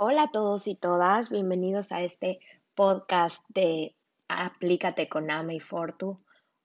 Hola 0.00 0.22
a 0.22 0.30
todos 0.30 0.68
y 0.68 0.76
todas, 0.76 1.32
bienvenidos 1.32 1.90
a 1.90 2.02
este 2.02 2.38
podcast 2.76 3.42
de 3.48 3.96
Aplícate 4.28 5.08
con 5.08 5.28
Ama 5.28 5.54
y 5.54 5.58
Fortu. 5.58 6.16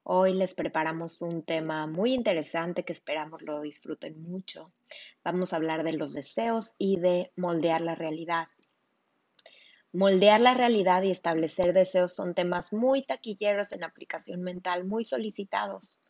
Hoy 0.04 0.34
les 0.34 0.54
preparamos 0.54 1.20
un 1.24 1.42
tema 1.42 1.88
muy 1.88 2.14
interesante 2.14 2.86
que 2.86 2.94
esperamos 2.94 3.42
lo 3.42 3.62
disfruten 3.62 4.22
mucho. 4.22 4.72
Vamos 5.24 5.52
a 5.52 5.56
hablar 5.56 5.84
de 5.84 5.94
los 5.94 6.14
deseos 6.14 6.76
y 6.78 7.00
de 7.00 7.32
moldear 7.36 7.82
la 7.82 7.96
realidad. 7.96 8.50
Moldear 9.92 10.40
la 10.40 10.54
realidad 10.54 11.02
y 11.02 11.10
establecer 11.10 11.74
deseos 11.74 12.14
son 12.14 12.36
temas 12.36 12.72
muy 12.72 13.02
taquilleros 13.04 13.72
en 13.72 13.84
aplicación 13.84 14.44
mental, 14.44 14.86
muy 14.86 15.04
solicitados. 15.04 16.04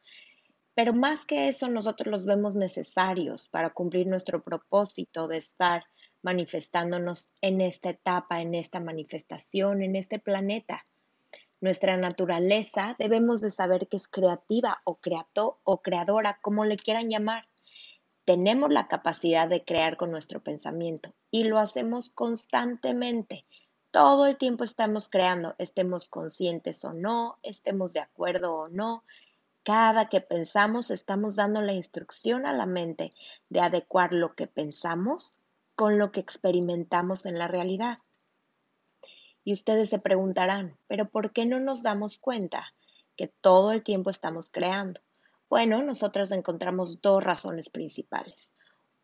Pero 0.76 0.92
más 0.92 1.24
que 1.24 1.48
eso, 1.48 1.70
nosotros 1.70 2.12
los 2.12 2.26
vemos 2.26 2.58
necesarios 2.58 3.48
para 3.48 3.70
cumplir 3.70 4.08
nuestro 4.08 4.44
propósito 4.44 5.30
de 5.30 5.38
estar 5.38 5.86
manifestándonos 6.24 7.30
en 7.42 7.62
esta 7.62 7.92
etapa, 7.92 8.42
en 8.42 8.56
esta 8.56 8.80
manifestación, 8.80 9.84
en 9.84 9.96
este 9.96 10.18
planeta. 10.18 10.88
Nuestra 11.62 11.96
naturaleza 11.98 12.96
debemos 12.98 13.42
de 13.42 13.52
saber 13.52 13.88
que 13.88 13.98
es 13.98 14.08
creativa 14.08 14.82
o 14.86 14.96
creato 14.96 15.60
o 15.64 15.82
creadora, 15.82 16.40
como 16.42 16.66
le 16.66 16.78
quieran 16.78 17.10
llamar. 17.10 17.48
Tenemos 18.26 18.72
la 18.72 18.88
capacidad 18.88 19.48
de 19.48 19.64
crear 19.64 19.98
con 19.98 20.12
nuestro 20.12 20.42
pensamiento 20.42 21.14
y 21.30 21.44
lo 21.44 21.60
hacemos 21.60 22.10
constantemente. 22.10 23.46
Todo 23.92 24.26
el 24.26 24.38
tiempo 24.38 24.64
estamos 24.64 25.10
creando, 25.10 25.56
estemos 25.58 26.08
conscientes 26.08 26.84
o 26.84 26.94
no, 26.94 27.38
estemos 27.44 27.94
de 27.94 28.00
acuerdo 28.00 28.56
o 28.56 28.70
no, 28.70 29.04
cada 29.64 30.10
que 30.10 30.20
pensamos 30.20 30.92
estamos 30.92 31.38
dando 31.38 31.62
la 31.62 31.74
instrucción 31.74 32.46
a 32.46 32.54
la 32.54 32.66
mente 32.66 33.14
de 33.50 33.62
adecuar 33.62 34.12
lo 34.12 34.36
que 34.36 34.48
pensamos 34.48 35.36
con 35.76 35.98
lo 35.98 36.12
que 36.12 36.20
experimentamos 36.20 37.26
en 37.26 37.38
la 37.38 37.48
realidad. 37.48 38.00
Y 39.44 39.54
ustedes 39.54 39.90
se 39.90 40.00
preguntarán, 40.00 40.78
pero 40.88 41.10
¿por 41.10 41.34
qué 41.34 41.46
no 41.46 41.60
nos 41.60 41.84
damos 41.84 42.20
cuenta 42.20 42.74
que 43.18 43.28
todo 43.28 43.72
el 43.72 43.84
tiempo 43.84 44.10
estamos 44.10 44.50
creando? 44.50 45.02
Bueno, 45.50 45.84
nosotros 45.84 46.32
encontramos 46.32 47.02
dos 47.02 47.24
razones 47.24 47.70
principales. 47.70 48.56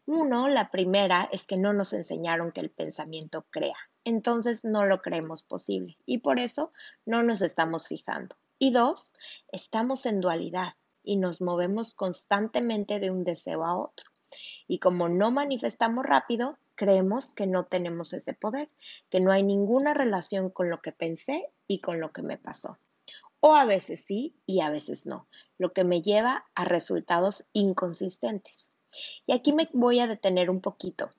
Uno, 0.06 0.48
la 0.48 0.72
primera 0.72 1.30
es 1.32 1.46
que 1.46 1.58
no 1.58 1.74
nos 1.74 1.94
enseñaron 1.94 2.52
que 2.52 2.62
el 2.62 2.72
pensamiento 2.72 3.46
crea, 3.52 3.78
entonces 4.04 4.66
no 4.66 4.86
lo 4.86 5.04
creemos 5.04 5.44
posible 5.44 5.98
y 6.08 6.18
por 6.18 6.40
eso 6.40 6.72
no 7.06 7.22
nos 7.22 7.44
estamos 7.44 7.88
fijando. 7.88 8.36
Y 8.58 8.72
dos, 8.72 9.14
estamos 9.52 10.08
en 10.08 10.20
dualidad 10.20 10.74
y 11.04 11.18
nos 11.18 11.42
movemos 11.42 11.94
constantemente 11.94 13.00
de 13.00 13.12
un 13.12 13.24
deseo 13.24 13.64
a 13.64 13.78
otro. 13.78 14.10
Y 14.68 14.80
como 14.80 15.10
no 15.10 15.32
manifestamos 15.32 16.06
rápido, 16.06 16.58
creemos 16.76 17.34
que 17.34 17.48
no 17.48 17.66
tenemos 17.66 18.14
ese 18.14 18.34
poder, 18.34 18.70
que 19.10 19.20
no 19.20 19.32
hay 19.32 19.44
ninguna 19.44 19.94
relación 19.94 20.50
con 20.50 20.70
lo 20.70 20.82
que 20.82 20.92
pensé 20.92 21.52
y 21.68 21.82
con 21.82 22.00
lo 22.00 22.12
que 22.12 22.22
me 22.22 22.38
pasó. 22.38 22.78
O 23.42 23.56
a 23.56 23.66
veces 23.66 24.04
sí 24.06 24.36
y 24.46 24.62
a 24.62 24.70
veces 24.70 25.06
no, 25.06 25.28
lo 25.58 25.74
que 25.74 25.84
me 25.84 26.02
lleva 26.02 26.46
a 26.56 26.66
resultados 26.66 27.48
inconsistentes. 27.54 28.70
Y 29.26 29.34
aquí 29.34 29.54
me 29.54 29.68
voy 29.74 30.00
a 30.00 30.08
detener 30.08 30.50
un 30.50 30.62
poquito 30.62 31.10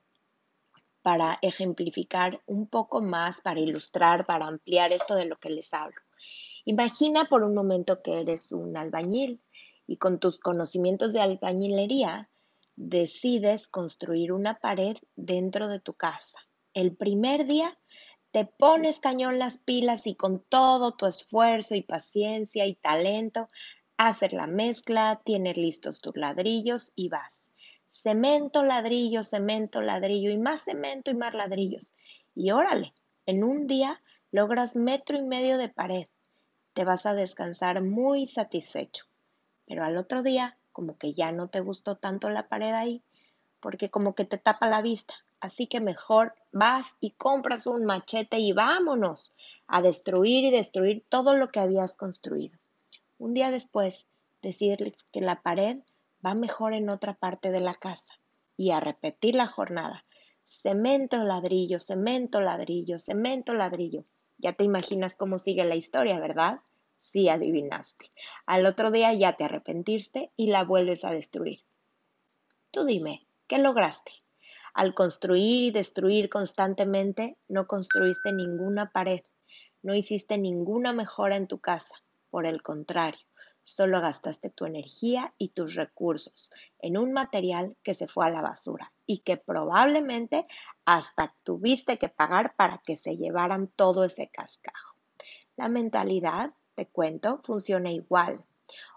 para 1.03 1.39
ejemplificar 1.41 2.43
un 2.47 2.67
poco 2.67 3.01
más, 3.01 3.41
para 3.41 3.61
ilustrar, 3.61 4.27
para 4.27 4.47
ampliar 4.47 4.93
esto 4.93 5.15
de 5.15 5.25
lo 5.25 5.37
que 5.39 5.51
les 5.51 5.73
hablo. 5.73 6.01
Imagina 6.65 7.25
por 7.25 7.43
un 7.43 7.55
momento 7.55 8.03
que 8.03 8.21
eres 8.21 8.53
un 8.53 8.77
albañil 8.77 9.41
y 9.87 9.97
con 9.97 10.21
tus 10.21 10.39
conocimientos 10.39 11.13
de 11.13 11.21
albañilería 11.21 12.29
decides 12.77 13.69
construir 13.69 14.33
una 14.33 14.59
pared 14.59 14.97
dentro 15.17 15.69
de 15.69 15.81
tu 15.81 15.95
casa. 15.95 16.39
El 16.73 16.97
primer 16.97 17.47
día 17.47 17.79
te 18.31 18.45
pones 18.45 19.01
cañón 19.01 19.39
las 19.39 19.59
pilas 19.59 20.07
y 20.07 20.15
con 20.15 20.41
todo 20.49 20.93
tu 20.93 21.07
esfuerzo 21.07 21.75
y 21.75 21.83
paciencia 21.83 22.67
y 22.67 22.75
talento 22.75 23.51
haces 23.97 24.33
la 24.33 24.47
mezcla, 24.47 25.21
tienes 25.25 25.57
listos 25.57 26.01
tus 26.01 26.17
ladrillos 26.17 26.93
y 26.95 27.09
vas. 27.09 27.51
Cemento, 27.89 28.65
ladrillo, 28.65 29.25
cemento, 29.25 29.83
ladrillo 29.83 30.31
y 30.31 30.39
más 30.39 30.63
cemento 30.65 31.11
y 31.11 31.15
más 31.15 31.35
ladrillos. 31.35 31.95
Y 32.35 32.53
órale, 32.53 32.95
en 33.27 33.45
un 33.45 33.67
día 33.67 34.01
logras 34.31 34.77
metro 34.77 35.19
y 35.19 35.23
medio 35.23 35.59
de 35.59 35.69
pared 35.69 36.07
te 36.73 36.85
vas 36.85 37.07
a 37.07 37.15
descansar 37.15 37.83
muy 37.83 38.27
satisfecho. 38.27 39.05
Pero 39.67 39.85
al 39.85 39.97
otro 39.97 40.23
día, 40.23 40.57
como 40.73 40.97
que 40.99 41.13
ya 41.13 41.33
no 41.33 41.49
te 41.49 41.61
gustó 41.61 41.97
tanto 41.97 42.31
la 42.31 42.49
pared 42.49 42.73
ahí, 42.73 43.03
porque 43.61 43.91
como 43.91 44.15
que 44.15 44.25
te 44.25 44.39
tapa 44.39 44.69
la 44.69 44.83
vista. 44.83 45.15
Así 45.41 45.67
que 45.67 45.81
mejor 45.81 46.35
vas 46.53 46.97
y 47.01 47.13
compras 47.13 47.67
un 47.67 47.85
machete 47.85 48.39
y 48.39 48.53
vámonos 48.53 49.33
a 49.67 49.81
destruir 49.81 50.45
y 50.45 50.51
destruir 50.51 51.05
todo 51.09 51.35
lo 51.35 51.51
que 51.51 51.61
habías 51.61 51.97
construido. 51.97 52.59
Un 53.19 53.35
día 53.35 53.51
después, 53.51 54.07
decirles 54.43 55.05
que 55.13 55.21
la 55.21 55.43
pared 55.43 55.79
va 56.25 56.35
mejor 56.35 56.75
en 56.75 56.91
otra 56.91 57.15
parte 57.15 57.51
de 57.51 57.61
la 57.61 57.75
casa 57.75 58.13
y 58.57 58.71
a 58.71 58.81
repetir 58.81 59.35
la 59.35 59.47
jornada. 59.47 60.05
Cemento, 60.45 61.23
ladrillo, 61.23 61.81
cemento, 61.81 62.41
ladrillo, 62.41 62.99
cemento, 62.99 63.55
ladrillo. 63.55 64.05
Ya 64.37 64.53
te 64.53 64.65
imaginas 64.65 65.17
cómo 65.17 65.39
sigue 65.39 65.65
la 65.65 65.77
historia, 65.77 66.19
¿verdad? 66.19 66.61
Sí 67.01 67.31
adivinaste. 67.31 68.13
Al 68.45 68.67
otro 68.67 68.91
día 68.91 69.13
ya 69.15 69.37
te 69.37 69.45
arrepentiste 69.45 70.31
y 70.37 70.49
la 70.49 70.65
vuelves 70.65 71.05
a 71.05 71.11
destruir. 71.11 71.61
Tú 72.71 72.85
dime, 72.85 73.27
¿qué 73.49 73.59
lograste? 73.59 74.13
Al 74.75 74.95
construir 74.95 75.65
y 75.65 75.71
destruir 75.71 76.29
constantemente, 76.29 77.39
no 77.49 77.67
construiste 77.67 78.33
ninguna 78.33 78.93
pared, 78.93 79.23
no 79.83 79.95
hiciste 79.95 80.37
ninguna 80.37 80.93
mejora 80.93 81.37
en 81.37 81.49
tu 81.49 81.59
casa. 81.59 81.97
Por 82.29 82.47
el 82.47 82.63
contrario, 82.63 83.27
solo 83.65 84.01
gastaste 84.03 84.51
tu 84.51 84.67
energía 84.67 85.33
y 85.39 85.49
tus 85.49 85.75
recursos 85.75 86.53
en 86.81 86.99
un 86.99 87.13
material 87.13 87.77
que 87.83 87.95
se 87.95 88.09
fue 88.09 88.27
a 88.27 88.31
la 88.31 88.43
basura 88.43 88.93
y 89.07 89.21
que 89.21 89.39
probablemente 89.39 90.47
hasta 90.85 91.35
tuviste 91.45 91.99
que 91.99 92.11
pagar 92.11 92.55
para 92.57 92.79
que 92.85 92.95
se 92.95 93.17
llevaran 93.17 93.69
todo 93.69 94.05
ese 94.05 94.29
cascajo. 94.29 94.97
La 95.57 95.69
mentalidad, 95.69 96.53
te 96.75 96.87
cuento, 96.87 97.41
funciona 97.43 97.91
igual. 97.91 98.45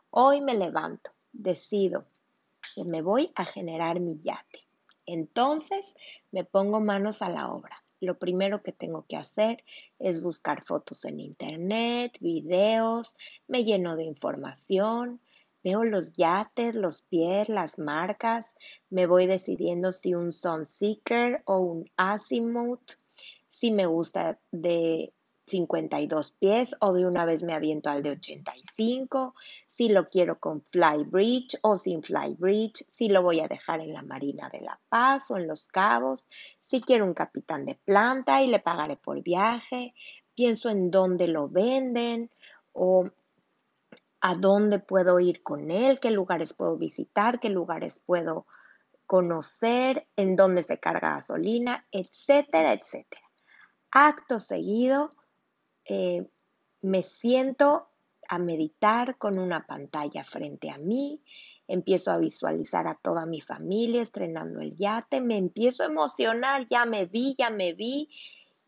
Hoy 0.10 0.42
me 0.42 0.56
levanto, 0.56 1.12
decido 1.32 2.06
que 2.76 2.86
me 2.86 3.02
voy 3.02 3.32
a 3.36 3.46
generar 3.46 4.00
mi 4.00 4.20
yate. 4.22 4.68
Entonces 5.06 5.96
me 6.32 6.44
pongo 6.44 6.80
manos 6.80 7.22
a 7.22 7.30
la 7.30 7.52
obra. 7.52 7.84
Lo 8.00 8.18
primero 8.18 8.64
que 8.64 8.72
tengo 8.72 9.06
que 9.08 9.18
hacer 9.18 9.64
es 10.00 10.22
buscar 10.22 10.64
fotos 10.66 11.06
en 11.06 11.20
internet, 11.20 12.18
videos, 12.20 13.16
me 13.48 13.64
lleno 13.64 13.96
de 13.96 14.04
información, 14.04 15.22
Veo 15.64 15.86
los 15.86 16.12
yates, 16.14 16.76
los 16.76 17.04
pies, 17.04 17.48
las 17.48 17.80
marcas. 17.80 18.58
Me 18.90 19.08
voy 19.08 19.28
decidiendo 19.28 19.94
si 19.94 20.14
un 20.14 20.34
Sunseeker 20.34 21.42
o 21.46 21.60
un 21.60 21.90
Azimuth. 21.96 22.92
Si 23.48 23.72
me 23.72 23.86
gusta 23.86 24.40
de 24.52 25.14
52 25.46 26.32
pies 26.32 26.76
o 26.80 26.94
de 26.94 27.06
una 27.06 27.26
vez 27.26 27.44
me 27.44 27.54
aviento 27.54 27.90
al 27.90 28.02
de 28.02 28.12
85. 28.12 29.36
Si 29.68 29.90
lo 29.90 30.10
quiero 30.10 30.40
con 30.40 30.62
fly 30.62 31.04
bridge 31.04 31.58
o 31.62 31.78
sin 31.78 32.02
fly 32.02 32.36
bridge. 32.36 32.86
Si 32.88 33.10
lo 33.10 33.22
voy 33.22 33.42
a 33.42 33.48
dejar 33.48 33.82
en 33.82 33.94
la 33.94 34.02
Marina 34.02 34.50
de 34.50 34.62
La 34.62 34.80
Paz 34.90 35.30
o 35.32 35.38
en 35.38 35.48
Los 35.48 35.68
Cabos. 35.68 36.30
Si 36.62 36.82
quiero 36.82 37.06
un 37.06 37.14
capitán 37.14 37.66
de 37.66 37.76
planta 37.76 38.42
y 38.42 38.48
le 38.48 38.60
pagaré 38.60 38.96
por 38.96 39.22
viaje. 39.22 39.94
Pienso 40.36 40.70
en 40.70 40.90
dónde 40.90 41.28
lo 41.28 41.50
venden 41.50 42.32
o 42.72 43.10
a 44.22 44.36
dónde 44.36 44.80
puedo 44.80 45.20
ir 45.20 45.44
con 45.44 45.70
él, 45.70 46.00
qué 46.00 46.10
lugares 46.10 46.54
puedo 46.54 46.78
visitar, 46.78 47.42
qué 47.42 47.50
lugares 47.50 48.00
puedo 48.00 48.48
conocer, 49.06 50.08
en 50.16 50.38
dónde 50.38 50.64
se 50.64 50.80
carga 50.80 51.16
gasolina, 51.16 51.86
etcétera, 51.92 52.72
etcétera. 52.72 53.30
Acto 53.92 54.40
seguido, 54.40 55.10
eh, 55.86 56.28
me 56.82 57.02
siento 57.02 57.90
a 58.28 58.40
meditar 58.40 59.18
con 59.18 59.38
una 59.38 59.66
pantalla 59.66 60.24
frente 60.24 60.70
a 60.70 60.78
mí, 60.78 61.22
empiezo 61.68 62.12
a 62.12 62.18
visualizar 62.18 62.88
a 62.88 62.96
toda 62.96 63.26
mi 63.26 63.42
familia 63.42 64.02
estrenando 64.02 64.62
el 64.62 64.76
yate, 64.76 65.22
me 65.22 65.38
empiezo 65.38 65.84
a 65.84 65.88
emocionar, 65.88 66.68
ya 66.68 66.86
me 66.86 67.06
vi, 67.06 67.36
ya 67.38 67.50
me 67.50 67.74
vi, 67.74 68.10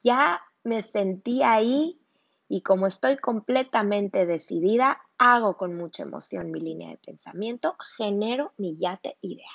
ya 0.02 0.42
me 0.64 0.82
sentí 0.82 1.44
ahí 1.44 2.00
y 2.48 2.62
como 2.62 2.88
estoy 2.88 3.18
completamente 3.18 4.26
decidida, 4.26 5.02
hago 5.18 5.58
con 5.58 5.76
mucha 5.76 6.04
emoción 6.04 6.52
mi 6.52 6.60
línea 6.60 6.90
de 6.90 6.98
pensamiento, 6.98 7.76
genero 7.98 8.54
mi 8.58 8.78
yate 8.78 9.18
ideal. 9.22 9.50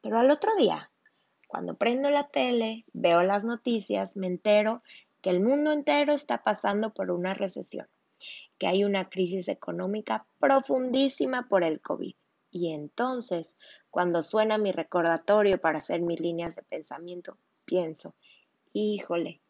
Pero 0.00 0.18
al 0.18 0.30
otro 0.30 0.54
día, 0.56 0.90
cuando 1.46 1.74
prendo 1.74 2.10
la 2.10 2.28
tele, 2.28 2.84
veo 2.92 3.22
las 3.22 3.44
noticias, 3.44 4.16
me 4.16 4.28
entero 4.28 4.82
que 5.20 5.30
el 5.30 5.40
mundo 5.40 5.72
entero 5.72 6.12
está 6.12 6.42
pasando 6.42 6.92
por 6.92 7.10
una 7.10 7.34
recesión, 7.34 7.86
que 8.58 8.66
hay 8.66 8.84
una 8.84 9.08
crisis 9.08 9.48
económica 9.48 10.26
profundísima 10.38 11.48
por 11.48 11.64
el 11.64 11.80
COVID. 11.80 12.14
Y 12.50 12.72
entonces, 12.72 13.58
cuando 13.90 14.22
suena 14.22 14.58
mi 14.58 14.72
recordatorio 14.72 15.60
para 15.60 15.78
hacer 15.78 16.00
mis 16.00 16.20
líneas 16.20 16.56
de 16.56 16.62
pensamiento, 16.62 17.36
pienso, 17.64 18.14
híjole, 18.72 19.40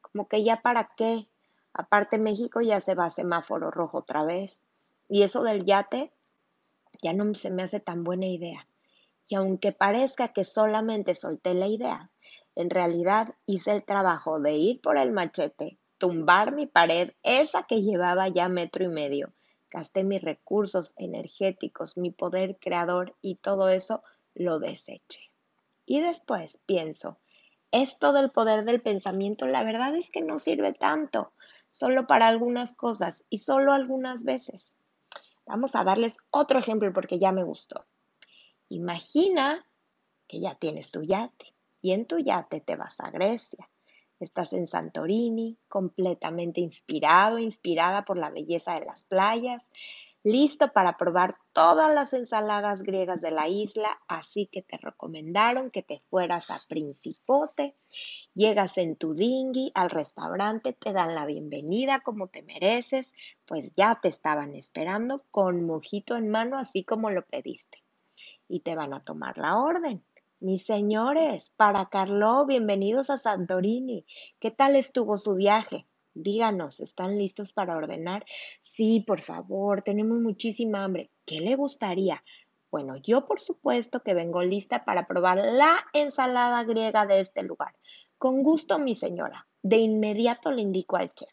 como 0.00 0.28
que 0.28 0.42
ya 0.42 0.62
para 0.62 0.90
qué. 0.96 1.26
Aparte 1.74 2.16
México 2.16 2.62
ya 2.62 2.80
se 2.80 2.94
va 2.94 3.06
a 3.06 3.10
semáforo 3.10 3.70
rojo 3.70 3.98
otra 3.98 4.24
vez. 4.24 4.62
Y 5.08 5.22
eso 5.22 5.42
del 5.42 5.64
yate 5.64 6.10
ya 7.02 7.12
no 7.12 7.34
se 7.34 7.50
me 7.50 7.62
hace 7.62 7.80
tan 7.80 8.02
buena 8.02 8.26
idea. 8.26 8.66
Y 9.28 9.34
aunque 9.34 9.72
parezca 9.72 10.32
que 10.32 10.44
solamente 10.44 11.14
solté 11.14 11.52
la 11.52 11.66
idea, 11.66 12.10
en 12.56 12.70
realidad 12.70 13.34
hice 13.44 13.70
el 13.72 13.84
trabajo 13.84 14.40
de 14.40 14.54
ir 14.54 14.80
por 14.80 14.96
el 14.96 15.12
machete, 15.12 15.78
tumbar 15.98 16.52
mi 16.52 16.66
pared, 16.66 17.12
esa 17.22 17.64
que 17.64 17.82
llevaba 17.82 18.28
ya 18.28 18.48
metro 18.48 18.82
y 18.82 18.88
medio. 18.88 19.34
Gasté 19.70 20.04
mis 20.04 20.22
recursos 20.22 20.94
energéticos, 20.96 21.98
mi 21.98 22.10
poder 22.10 22.56
creador 22.58 23.14
y 23.20 23.36
todo 23.36 23.68
eso 23.68 24.02
lo 24.34 24.58
deseché. 24.58 25.30
Y 25.84 26.00
después 26.00 26.62
pienso, 26.64 27.18
esto 27.72 28.14
del 28.14 28.30
poder 28.30 28.64
del 28.64 28.80
pensamiento, 28.80 29.46
la 29.46 29.62
verdad 29.62 29.94
es 29.94 30.10
que 30.10 30.22
no 30.22 30.38
sirve 30.38 30.72
tanto, 30.72 31.34
solo 31.68 32.06
para 32.06 32.26
algunas 32.26 32.74
cosas 32.74 33.26
y 33.28 33.38
solo 33.38 33.74
algunas 33.74 34.24
veces. 34.24 34.76
Vamos 35.44 35.76
a 35.76 35.84
darles 35.84 36.18
otro 36.30 36.58
ejemplo 36.58 36.90
porque 36.94 37.18
ya 37.18 37.32
me 37.32 37.44
gustó. 37.44 37.84
Imagina 38.70 39.66
que 40.26 40.40
ya 40.40 40.54
tienes 40.54 40.90
tu 40.90 41.02
yate 41.02 41.55
y 41.80 41.92
en 41.92 42.06
tu 42.06 42.18
yate 42.18 42.60
te 42.60 42.76
vas 42.76 43.00
a 43.00 43.10
Grecia. 43.10 43.68
Estás 44.18 44.52
en 44.54 44.66
Santorini, 44.66 45.58
completamente 45.68 46.60
inspirado, 46.60 47.38
inspirada 47.38 48.04
por 48.04 48.16
la 48.16 48.30
belleza 48.30 48.74
de 48.74 48.86
las 48.86 49.04
playas, 49.04 49.68
listo 50.26 50.72
para 50.72 50.96
probar 50.96 51.36
todas 51.52 51.94
las 51.94 52.12
ensaladas 52.12 52.82
griegas 52.82 53.20
de 53.20 53.30
la 53.30 53.46
isla, 53.46 53.96
así 54.08 54.48
que 54.50 54.60
te 54.60 54.76
recomendaron 54.76 55.70
que 55.70 55.84
te 55.84 56.02
fueras 56.10 56.50
a 56.50 56.60
Principote. 56.66 57.76
Llegas 58.34 58.76
en 58.78 58.96
tu 58.96 59.14
dinghy 59.14 59.70
al 59.74 59.88
restaurante, 59.88 60.72
te 60.72 60.92
dan 60.92 61.14
la 61.14 61.26
bienvenida 61.26 62.00
como 62.00 62.26
te 62.26 62.42
mereces, 62.42 63.14
pues 63.44 63.72
ya 63.76 64.00
te 64.02 64.08
estaban 64.08 64.56
esperando 64.56 65.24
con 65.30 65.64
mojito 65.64 66.16
en 66.16 66.28
mano, 66.28 66.58
así 66.58 66.84
como 66.84 67.10
lo 67.10 67.24
pediste. 67.24 67.84
Y 68.48 68.60
te 68.60 68.74
van 68.74 68.94
a 68.94 69.04
tomar 69.04 69.38
la 69.38 69.58
orden. 69.60 70.04
Mis 70.38 70.66
señores, 70.66 71.54
para 71.56 71.88
Carlo, 71.88 72.44
bienvenidos 72.44 73.08
a 73.08 73.16
Santorini. 73.16 74.04
¿Qué 74.38 74.50
tal 74.50 74.76
estuvo 74.76 75.16
su 75.16 75.34
viaje? 75.34 75.86
Díganos, 76.12 76.80
¿están 76.80 77.16
listos 77.16 77.54
para 77.54 77.74
ordenar? 77.74 78.26
Sí, 78.60 79.02
por 79.06 79.22
favor, 79.22 79.80
tenemos 79.80 80.18
muchísima 80.18 80.84
hambre. 80.84 81.10
¿Qué 81.24 81.40
le 81.40 81.56
gustaría? 81.56 82.22
Bueno, 82.70 82.98
yo 82.98 83.24
por 83.24 83.40
supuesto 83.40 84.02
que 84.02 84.12
vengo 84.12 84.42
lista 84.42 84.84
para 84.84 85.06
probar 85.06 85.38
la 85.38 85.82
ensalada 85.94 86.62
griega 86.64 87.06
de 87.06 87.20
este 87.20 87.42
lugar. 87.42 87.74
Con 88.18 88.42
gusto, 88.42 88.78
mi 88.78 88.94
señora. 88.94 89.48
De 89.62 89.78
inmediato 89.78 90.52
le 90.52 90.60
indico 90.60 90.96
al 90.96 91.14
chef. 91.14 91.32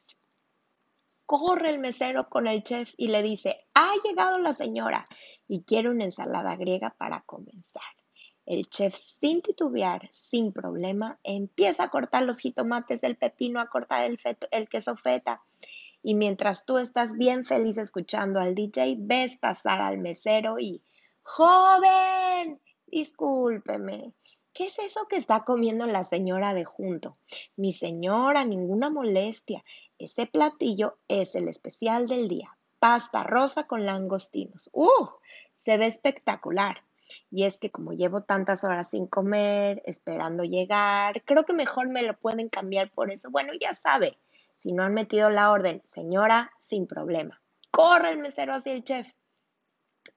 Corre 1.26 1.72
el 1.72 1.80
mesero 1.80 2.30
con 2.30 2.48
el 2.48 2.64
chef 2.64 2.94
y 2.96 3.08
le 3.08 3.22
dice, 3.22 3.66
ha 3.74 3.92
llegado 4.06 4.40
la 4.40 4.54
señora 4.54 5.10
y 5.46 5.64
quiere 5.66 5.90
una 5.90 6.06
ensalada 6.06 6.56
griega 6.56 6.96
para 6.98 7.20
comenzar. 7.24 7.84
El 8.46 8.70
chef, 8.70 8.96
sin 8.96 9.42
titubear, 9.42 10.10
sin 10.12 10.52
problema, 10.52 11.20
empieza 11.24 11.84
a 11.84 11.90
cortar 11.90 12.24
los 12.24 12.40
jitomates, 12.40 13.04
el 13.04 13.16
pepino, 13.16 13.62
a 13.62 13.70
cortar 13.70 14.04
el, 14.04 14.20
el 14.52 14.68
queso 14.68 14.96
feta. 14.98 15.42
Y 16.02 16.16
mientras 16.16 16.66
tú 16.66 16.78
estás 16.78 17.14
bien 17.18 17.46
feliz 17.46 17.78
escuchando 17.78 18.42
al 18.42 18.56
DJ, 18.56 18.96
ves 19.00 19.38
pasar 19.38 19.82
al 19.82 19.98
mesero 19.98 20.60
y, 20.60 20.82
joven, 21.24 22.60
discúlpeme, 22.88 24.12
¿qué 24.54 24.68
es 24.68 24.78
eso 24.80 25.08
que 25.08 25.16
está 25.16 25.46
comiendo 25.46 25.88
la 25.88 26.04
señora 26.04 26.54
de 26.54 26.66
junto? 26.66 27.18
Mi 27.56 27.72
señora, 27.72 28.44
ninguna 28.44 28.90
molestia. 28.90 29.64
Ese 29.98 30.26
platillo 30.26 30.98
es 31.08 31.36
el 31.36 31.48
especial 31.48 32.08
del 32.08 32.28
día. 32.28 32.58
Pasta 32.80 33.24
rosa 33.24 33.66
con 33.66 33.86
langostinos. 33.86 34.70
¡Uh! 34.74 35.08
Se 35.54 35.78
ve 35.78 35.88
espectacular. 35.88 36.84
Y 37.32 37.46
es 37.46 37.58
que 37.58 37.72
como 37.72 37.94
llevo 37.94 38.22
tantas 38.22 38.64
horas 38.64 38.90
sin 38.90 39.08
comer, 39.08 39.82
esperando 39.86 40.44
llegar, 40.44 41.24
creo 41.24 41.46
que 41.46 41.54
mejor 41.54 41.90
me 41.90 42.04
lo 42.04 42.18
pueden 42.18 42.50
cambiar 42.50 42.92
por 42.92 43.12
eso. 43.12 43.30
Bueno, 43.32 43.54
ya 43.60 43.74
sabe, 43.74 44.18
si 44.58 44.72
no 44.72 44.84
han 44.84 44.94
metido 44.94 45.30
la 45.30 45.52
orden, 45.52 45.82
señora, 45.84 46.52
sin 46.60 46.88
problema. 46.88 47.42
Corre 47.72 48.12
el 48.12 48.20
mesero 48.20 48.54
hacia 48.54 48.74
el 48.74 48.84
chef, 48.84 49.08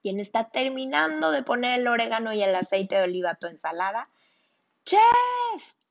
quien 0.01 0.19
está 0.19 0.49
terminando 0.49 1.31
de 1.31 1.43
poner 1.43 1.79
el 1.79 1.87
orégano 1.87 2.33
y 2.33 2.43
el 2.43 2.55
aceite 2.55 2.95
de 2.95 3.03
oliva 3.03 3.31
a 3.31 3.35
tu 3.35 3.47
ensalada. 3.47 4.09
¡Chef! 4.85 5.01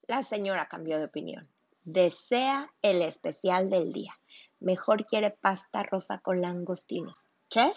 La 0.06 0.22
señora 0.22 0.68
cambió 0.68 0.98
de 0.98 1.04
opinión. 1.04 1.48
Desea 1.82 2.72
el 2.82 3.02
especial 3.02 3.68
del 3.68 3.92
día. 3.92 4.14
Mejor 4.58 5.06
quiere 5.06 5.30
pasta 5.30 5.82
rosa 5.82 6.18
con 6.18 6.40
langostinos. 6.40 7.28
Chef, 7.50 7.76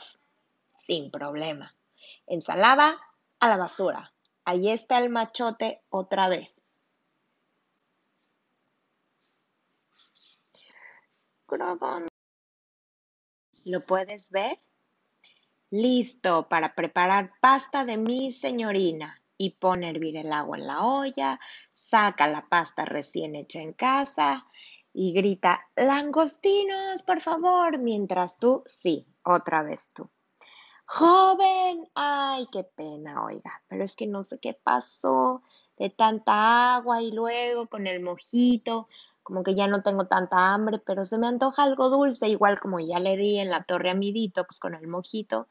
sin 0.78 1.12
problema. 1.12 1.76
Ensalada 2.26 3.00
a 3.39 3.50
la 3.50 3.57
basura. 3.57 4.13
Ahí 4.45 4.69
está 4.69 4.97
el 4.97 5.09
machote 5.09 5.81
otra 5.89 6.27
vez. 6.30 6.62
¿Lo 13.65 13.86
puedes 13.86 14.31
ver? 14.31 14.59
Listo 15.71 16.47
para 16.47 16.74
preparar 16.74 17.33
pasta 17.41 17.86
de 17.86 17.97
mi 17.97 18.31
señorina. 18.31 19.15
Y 19.42 19.51
pone 19.51 19.88
a 19.88 19.89
hervir 19.92 20.18
el 20.18 20.33
agua 20.33 20.57
en 20.57 20.68
la 20.68 20.83
olla, 20.83 21.39
saca 21.74 22.27
la 22.27 22.50
pasta 22.50 22.83
recién 22.83 23.35
hecha 23.35 23.62
en 23.62 23.71
casa 23.71 24.45
y 24.94 25.13
grita, 25.13 25.65
langostinos, 25.75 27.03
por 27.03 27.21
favor, 27.21 27.77
mientras 27.77 28.38
tú, 28.38 28.63
sí, 28.65 29.07
otra 29.24 29.63
vez 29.63 29.92
tú. 29.94 30.09
Joven, 30.91 31.88
ay, 31.94 32.47
qué 32.51 32.63
pena, 32.63 33.24
oiga, 33.24 33.62
pero 33.68 33.83
es 33.83 33.95
que 33.95 34.07
no 34.07 34.24
sé 34.24 34.39
qué 34.39 34.56
pasó 34.56 35.44
de 35.77 35.91
tanta 35.91 36.77
agua 36.77 37.03
y 37.03 37.12
luego 37.12 37.68
con 37.68 37.86
el 37.86 38.01
mojito, 38.01 38.88
como 39.21 39.44
que 39.44 39.53
ya 39.53 39.68
no 39.68 39.83
tengo 39.83 40.07
tanta 40.07 40.51
hambre, 40.51 40.80
pero 40.80 41.06
se 41.06 41.19
me 41.19 41.27
antoja 41.27 41.62
algo 41.62 41.91
dulce, 41.91 42.27
igual 42.27 42.59
como 42.59 42.80
ya 42.80 43.00
le 43.00 43.18
di 43.18 43.38
en 43.38 43.51
la 43.51 43.65
torre 43.65 43.91
a 43.91 43.94
mi 43.94 44.12
detox 44.12 44.59
con 44.59 44.74
el 44.74 44.88
mojito. 44.88 45.47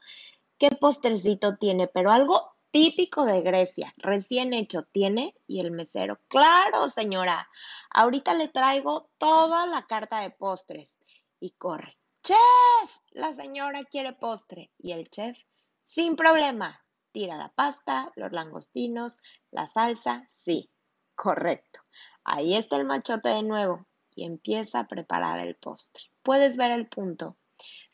¿Qué 0.58 0.70
postrecito 0.70 1.56
tiene? 1.56 1.87
Pero 1.87 2.11
algo 2.11 2.56
típico 2.73 3.25
de 3.25 3.41
Grecia, 3.41 3.94
recién 3.99 4.52
hecho, 4.52 4.82
¿tiene? 4.91 5.37
Y 5.46 5.61
el 5.61 5.70
mesero, 5.70 6.19
claro, 6.26 6.91
señora, 6.91 7.49
ahorita 7.91 8.34
le 8.34 8.49
traigo 8.49 9.08
toda 9.19 9.69
la 9.69 9.86
carta 9.86 10.19
de 10.19 10.31
postres. 10.31 10.98
Y 11.39 11.53
corre. 11.53 11.96
Chef, 12.29 12.91
la 13.13 13.32
señora 13.32 13.85
quiere 13.85 14.13
postre. 14.13 14.70
Y 14.77 14.93
el 14.93 15.08
chef, 15.08 15.39
sin 15.85 16.15
problema, 16.15 16.85
tira 17.11 17.39
la 17.39 17.49
pasta, 17.49 18.13
los 18.17 18.32
langostinos, 18.32 19.17
la 19.51 19.67
salsa. 19.67 20.27
Sí, 20.29 20.70
correcto. 21.15 21.81
Ahí 22.25 22.55
está 22.55 22.77
el 22.77 22.85
machote 22.85 23.31
de 23.31 23.43
nuevo 23.43 23.87
y 24.15 24.27
empieza 24.27 24.81
a 24.81 24.89
preparar 24.89 25.39
el 25.39 25.55
postre. 25.55 26.03
Puedes 26.23 26.58
ver 26.58 26.70
el 26.70 26.87
punto. 26.87 27.39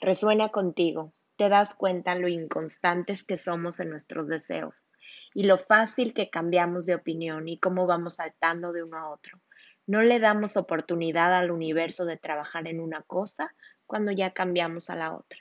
Resuena 0.01 0.49
contigo. 0.49 1.13
Te 1.37 1.49
das 1.49 1.77
cuenta 1.77 2.17
lo 2.17 2.27
inconstantes 2.27 3.23
que 3.23 3.39
somos 3.39 3.79
en 3.79 3.91
nuestros 3.91 4.27
deseos 4.27 4.93
y 5.33 5.45
lo 5.45 5.59
fácil 5.59 6.13
que 6.13 6.29
cambiamos 6.29 6.87
de 6.87 6.97
opinión 6.97 7.47
y 7.47 7.61
cómo 7.61 7.87
vamos 7.87 8.17
saltando 8.17 8.73
de 8.73 8.83
uno 8.83 8.99
a 8.99 9.11
otro. 9.11 9.41
No 9.87 10.03
le 10.03 10.19
damos 10.19 10.57
oportunidad 10.57 11.33
al 11.35 11.53
universo 11.53 12.05
de 12.05 12.17
trabajar 12.17 12.67
en 12.67 12.81
una 12.81 13.03
cosa 13.03 13.55
cuando 13.87 14.13
ya 14.13 14.33
cambiamos 14.33 14.91
a 14.91 14.97
la 14.97 15.15
otra. 15.15 15.41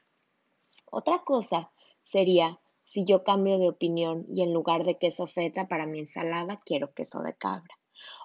Otra 0.92 1.24
cosa 1.24 1.72
sería 2.02 2.60
si 2.84 3.06
yo 3.06 3.24
cambio 3.24 3.58
de 3.58 3.70
opinión 3.70 4.26
y 4.30 4.44
en 4.44 4.54
lugar 4.54 4.84
de 4.84 4.98
queso 4.98 5.26
feta 5.28 5.68
para 5.68 5.86
mi 5.86 6.00
ensalada 6.00 6.62
quiero 6.66 6.94
queso 6.94 7.22
de 7.22 7.36
cabra 7.36 7.76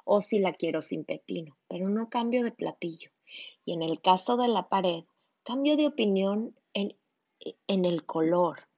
o 0.05 0.21
si 0.21 0.39
la 0.39 0.53
quiero 0.53 0.83
sin 0.83 1.05
pepino, 1.05 1.57
pero 1.69 1.89
no 1.89 2.09
cambio 2.09 2.43
de 2.43 2.53
platillo. 2.53 3.11
Y 3.65 3.75
en 3.75 3.83
el 3.83 4.01
caso 4.01 4.37
de 4.37 4.49
la 4.49 4.69
pared, 4.69 5.05
cambio 5.45 5.77
de 5.77 5.87
opinión 5.87 6.55
en, 6.73 6.97
en 7.67 7.85
el 7.85 8.05
color. 8.05 8.69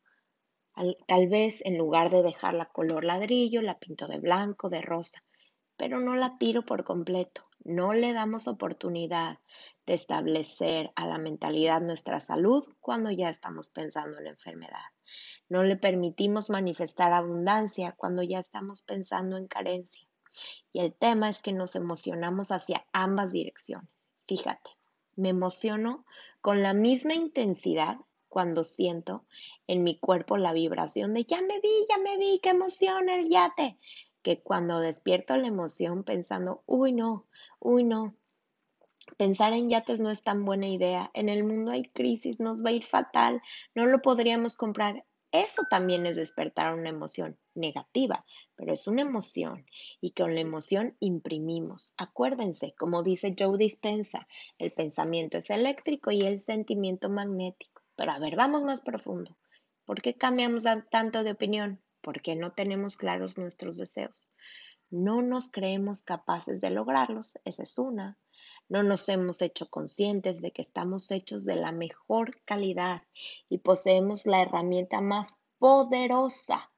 tal 1.07 1.29
vez 1.29 1.65
en 1.65 1.79
lugar 1.79 2.11
de 2.11 2.23
dejarla 2.23 2.67
color 2.67 3.05
ladrillo, 3.05 3.63
la 3.63 3.79
pinto 3.79 4.07
de 4.07 4.19
blanco, 4.19 4.69
de 4.69 4.83
rosa, 4.83 5.25
pero 5.77 6.01
no 6.01 6.17
la 6.17 6.39
tiro 6.39 6.65
por 6.65 6.85
completo. 6.85 7.50
No 7.65 7.93
le 7.93 8.13
damos 8.13 8.49
oportunidad 8.49 9.39
de 9.87 9.95
establecer 9.95 10.93
a 10.97 11.07
la 11.07 11.19
mentalidad 11.19 11.81
nuestra 11.81 12.21
salud 12.21 12.65
cuando 12.81 13.11
ya 13.11 13.29
estamos 13.29 13.69
pensando 13.69 14.19
en 14.19 14.29
enfermedad. 14.29 14.85
No 15.49 15.63
le 15.63 15.77
permitimos 15.77 16.51
manifestar 16.51 17.13
abundancia 17.13 17.93
cuando 17.97 18.23
ya 18.23 18.39
estamos 18.39 18.83
pensando 18.83 19.37
en 19.37 19.47
carencia. 19.47 20.07
Y 20.73 20.81
el 20.81 20.95
tema 20.95 21.29
es 21.29 21.43
que 21.43 21.53
nos 21.53 21.75
emocionamos 21.75 22.53
hacia 22.53 22.87
ambas 22.93 23.33
direcciones. 23.33 23.91
Fíjate, 24.27 24.71
me 25.17 25.31
emociono 25.31 26.05
con 26.41 26.63
la 26.63 26.73
misma 26.73 27.15
intensidad 27.15 27.97
cuando 28.29 28.65
siento 28.65 29.27
en 29.67 29.83
mi 29.83 29.99
cuerpo 29.99 30.37
la 30.37 30.53
vibración 30.53 31.15
de 31.15 31.25
ya 31.25 31.43
me 31.43 31.61
vi, 31.61 31.85
ya 31.89 31.99
me 31.99 32.17
vi, 32.17 32.39
qué 32.41 32.51
emoción 32.51 33.09
el 33.09 33.29
yate. 33.29 33.77
Que 34.23 34.41
cuando 34.41 34.81
despierto 34.81 35.37
la 35.37 35.49
emoción 35.49 36.05
pensando, 36.05 36.63
uy 36.67 36.93
no, 36.93 37.27
uy 37.59 37.85
no, 37.85 38.15
pensar 39.17 39.53
en 39.53 39.69
yates 39.69 40.01
no 40.01 40.11
es 40.11 40.23
tan 40.23 40.45
buena 40.45 40.69
idea, 40.69 41.11
en 41.15 41.29
el 41.29 41.45
mundo 41.45 41.71
hay 41.71 41.85
crisis, 41.85 42.41
nos 42.41 42.65
va 42.65 42.71
a 42.71 42.73
ir 42.73 42.85
fatal, 42.85 43.43
no 43.75 43.87
lo 43.87 44.03
podríamos 44.03 44.57
comprar. 44.57 45.05
Eso 45.33 45.63
también 45.71 46.07
es 46.07 46.17
despertar 46.17 46.75
una 46.75 46.89
emoción 46.89 47.39
negativa, 47.55 48.25
pero 48.57 48.73
es 48.73 48.89
una 48.89 49.03
emoción 49.03 49.65
y 50.01 50.11
con 50.11 50.35
la 50.35 50.41
emoción 50.41 50.97
imprimimos. 50.99 51.95
Acuérdense, 51.97 52.75
como 52.77 53.05
dice 53.05 53.37
Joe 53.39 53.57
Dispensa, 53.57 54.27
el 54.59 54.73
pensamiento 54.73 55.39
es 55.39 55.51
eléctrico 55.51 56.11
y 56.11 56.23
el 56.23 56.41
sentimiento 56.41 57.11
magnético. 57.11 57.81
Pero 57.95 58.11
a 58.11 58.19
ver, 58.19 58.35
vamos 58.35 58.65
más 58.65 58.81
profundo. 58.81 59.37
¿Por 59.85 60.03
qué 60.03 60.15
cambiamos 60.15 60.65
tanto 60.91 61.23
de 61.23 61.31
opinión? 61.31 61.81
Porque 62.01 62.37
no 62.37 62.53
tenemos 62.53 62.97
claros 62.97 63.39
nuestros 63.39 63.77
deseos. 63.77 64.31
No 64.91 65.23
nos 65.23 65.51
creemos 65.51 66.03
capaces 66.03 66.61
de 66.61 66.71
lograrlos, 66.71 67.39
esa 67.45 67.63
es 67.63 67.79
una. 67.79 68.19
No 68.69 68.83
nos 68.83 69.09
hemos 69.09 69.43
hecho 69.43 69.69
conscientes 69.69 70.41
de 70.41 70.53
que 70.53 70.63
estamos 70.63 71.11
hechos 71.11 71.45
de 71.45 71.57
la 71.57 71.73
mejor 71.73 72.41
calidad 72.45 73.03
y 73.49 73.59
poseemos 73.59 74.27
la 74.27 74.43
herramienta 74.43 75.01
más 75.01 75.41
poderosa, 75.59 76.71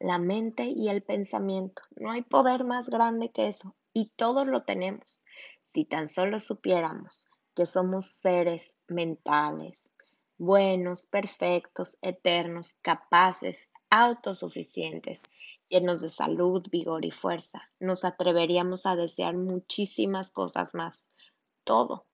la 0.00 0.18
mente 0.18 0.64
y 0.64 0.88
el 0.88 1.02
pensamiento. 1.02 1.82
No 1.96 2.10
hay 2.10 2.22
poder 2.22 2.64
más 2.64 2.88
grande 2.88 3.30
que 3.30 3.48
eso 3.48 3.76
y 3.92 4.10
todos 4.16 4.46
lo 4.46 4.64
tenemos. 4.64 5.22
Si 5.64 5.84
tan 5.84 6.08
solo 6.08 6.40
supiéramos 6.40 7.26
que 7.54 7.66
somos 7.66 8.10
seres 8.10 8.74
mentales, 8.86 9.87
buenos, 10.38 11.04
perfectos, 11.06 11.98
eternos, 12.00 12.74
capaces, 12.80 13.72
autosuficientes, 13.90 15.20
llenos 15.68 16.00
de 16.00 16.08
salud, 16.08 16.66
vigor 16.70 17.04
y 17.04 17.10
fuerza, 17.10 17.70
nos 17.80 18.04
atreveríamos 18.04 18.86
a 18.86 18.96
desear 18.96 19.36
muchísimas 19.36 20.30
cosas 20.30 20.74
más 20.74 21.08
todo, 21.64 22.06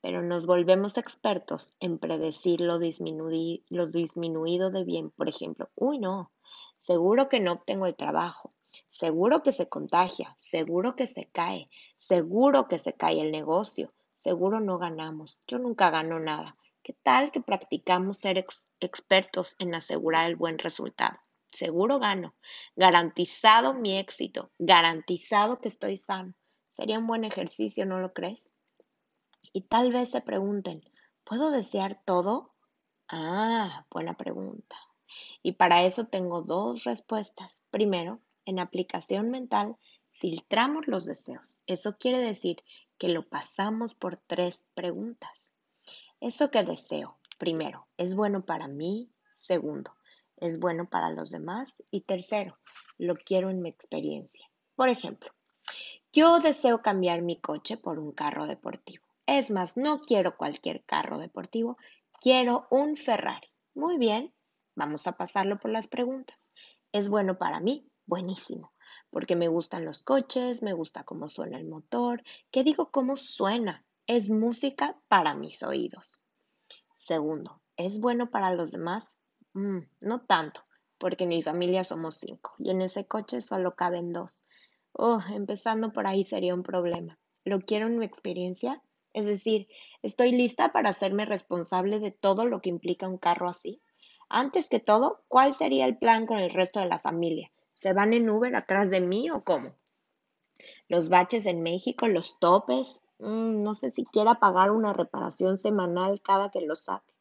pero 0.00 0.22
nos 0.22 0.44
volvemos 0.46 0.98
expertos 0.98 1.76
en 1.78 1.98
predecir 1.98 2.60
lo, 2.60 2.78
lo 2.78 3.86
disminuido 3.86 4.70
de 4.70 4.84
bien. 4.84 5.10
Por 5.10 5.28
ejemplo, 5.28 5.70
uy, 5.76 6.00
no, 6.00 6.32
seguro 6.74 7.28
que 7.28 7.38
no 7.38 7.52
obtengo 7.52 7.86
el 7.86 7.94
trabajo, 7.94 8.52
seguro 8.88 9.44
que 9.44 9.52
se 9.52 9.68
contagia, 9.68 10.34
seguro 10.36 10.96
que 10.96 11.06
se 11.06 11.28
cae, 11.30 11.70
seguro 11.96 12.66
que 12.66 12.78
se 12.78 12.94
cae 12.94 13.20
el 13.20 13.30
negocio, 13.30 13.92
seguro 14.12 14.58
no 14.58 14.78
ganamos, 14.78 15.40
yo 15.46 15.58
nunca 15.58 15.90
gano 15.90 16.18
nada. 16.18 16.56
¿Qué 16.84 16.94
tal 17.04 17.30
que 17.30 17.40
practicamos 17.40 18.18
ser 18.18 18.44
expertos 18.80 19.54
en 19.60 19.72
asegurar 19.72 20.28
el 20.28 20.34
buen 20.34 20.58
resultado? 20.58 21.16
Seguro 21.52 22.00
gano, 22.00 22.34
garantizado 22.74 23.72
mi 23.72 23.98
éxito, 23.98 24.50
garantizado 24.58 25.60
que 25.60 25.68
estoy 25.68 25.96
sano. 25.96 26.34
Sería 26.70 26.98
un 26.98 27.06
buen 27.06 27.22
ejercicio, 27.22 27.86
¿no 27.86 28.00
lo 28.00 28.12
crees? 28.12 28.50
Y 29.52 29.60
tal 29.62 29.92
vez 29.92 30.10
se 30.10 30.22
pregunten, 30.22 30.82
¿puedo 31.22 31.52
desear 31.52 32.02
todo? 32.04 32.52
Ah, 33.08 33.86
buena 33.88 34.16
pregunta. 34.16 34.76
Y 35.40 35.52
para 35.52 35.84
eso 35.84 36.06
tengo 36.06 36.42
dos 36.42 36.82
respuestas. 36.82 37.64
Primero, 37.70 38.20
en 38.44 38.58
aplicación 38.58 39.30
mental, 39.30 39.76
filtramos 40.10 40.88
los 40.88 41.04
deseos. 41.04 41.62
Eso 41.66 41.96
quiere 41.96 42.18
decir 42.18 42.64
que 42.98 43.08
lo 43.08 43.28
pasamos 43.28 43.94
por 43.94 44.16
tres 44.26 44.68
preguntas. 44.74 45.41
¿Eso 46.22 46.52
que 46.52 46.62
deseo? 46.62 47.18
Primero, 47.36 47.88
¿es 47.96 48.14
bueno 48.14 48.44
para 48.44 48.68
mí? 48.68 49.10
Segundo, 49.32 49.92
¿es 50.36 50.60
bueno 50.60 50.88
para 50.88 51.10
los 51.10 51.32
demás? 51.32 51.82
Y 51.90 52.02
tercero, 52.02 52.60
lo 52.96 53.16
quiero 53.16 53.50
en 53.50 53.60
mi 53.60 53.68
experiencia. 53.68 54.48
Por 54.76 54.88
ejemplo, 54.88 55.32
yo 56.12 56.38
deseo 56.38 56.80
cambiar 56.80 57.22
mi 57.22 57.40
coche 57.40 57.76
por 57.76 57.98
un 57.98 58.12
carro 58.12 58.46
deportivo. 58.46 59.04
Es 59.26 59.50
más, 59.50 59.76
no 59.76 60.00
quiero 60.00 60.36
cualquier 60.36 60.84
carro 60.84 61.18
deportivo, 61.18 61.76
quiero 62.20 62.68
un 62.70 62.96
Ferrari. 62.96 63.48
Muy 63.74 63.98
bien, 63.98 64.32
vamos 64.76 65.08
a 65.08 65.16
pasarlo 65.16 65.58
por 65.58 65.72
las 65.72 65.88
preguntas. 65.88 66.52
¿Es 66.92 67.08
bueno 67.08 67.36
para 67.36 67.58
mí? 67.58 67.90
Buenísimo, 68.06 68.72
porque 69.10 69.34
me 69.34 69.48
gustan 69.48 69.84
los 69.84 70.04
coches, 70.04 70.62
me 70.62 70.72
gusta 70.72 71.02
cómo 71.02 71.28
suena 71.28 71.58
el 71.58 71.66
motor. 71.66 72.22
¿Qué 72.52 72.62
digo 72.62 72.92
cómo 72.92 73.16
suena? 73.16 73.84
Es 74.08 74.28
música 74.28 74.98
para 75.06 75.32
mis 75.34 75.62
oídos. 75.62 76.20
Segundo, 76.96 77.60
¿es 77.76 78.00
bueno 78.00 78.30
para 78.30 78.52
los 78.52 78.72
demás? 78.72 79.22
Mm, 79.52 79.78
no 80.00 80.22
tanto, 80.22 80.64
porque 80.98 81.22
en 81.22 81.30
mi 81.30 81.42
familia 81.44 81.84
somos 81.84 82.16
cinco 82.16 82.52
y 82.58 82.70
en 82.70 82.82
ese 82.82 83.06
coche 83.06 83.40
solo 83.40 83.76
caben 83.76 84.12
dos. 84.12 84.44
Oh, 84.92 85.20
empezando 85.32 85.92
por 85.92 86.08
ahí 86.08 86.24
sería 86.24 86.52
un 86.52 86.64
problema. 86.64 87.16
¿Lo 87.44 87.60
quiero 87.60 87.86
en 87.86 87.98
mi 87.98 88.04
experiencia? 88.04 88.82
Es 89.12 89.24
decir, 89.24 89.68
estoy 90.02 90.32
lista 90.32 90.72
para 90.72 90.90
hacerme 90.90 91.24
responsable 91.24 92.00
de 92.00 92.10
todo 92.10 92.44
lo 92.46 92.60
que 92.60 92.70
implica 92.70 93.06
un 93.06 93.18
carro 93.18 93.48
así. 93.48 93.82
Antes 94.28 94.68
que 94.68 94.80
todo, 94.80 95.22
¿cuál 95.28 95.52
sería 95.52 95.84
el 95.84 95.96
plan 95.96 96.26
con 96.26 96.38
el 96.38 96.50
resto 96.50 96.80
de 96.80 96.86
la 96.86 96.98
familia? 96.98 97.52
¿Se 97.72 97.92
van 97.92 98.14
en 98.14 98.28
Uber 98.28 98.56
atrás 98.56 98.90
de 98.90 99.00
mí 99.00 99.30
o 99.30 99.44
cómo? 99.44 99.76
Los 100.88 101.08
baches 101.08 101.46
en 101.46 101.62
México, 101.62 102.08
los 102.08 102.40
topes, 102.40 103.01
mm, 103.22 103.62
no 103.62 103.74
sé 103.74 103.90
si 103.90 104.04
quiera 104.04 104.40
pagar 104.40 104.70
una 104.70 104.92
reparación 104.92 105.56
semanal 105.56 106.20
cada 106.20 106.50
que 106.50 106.60
lo 106.60 106.76
saque. 106.76 107.14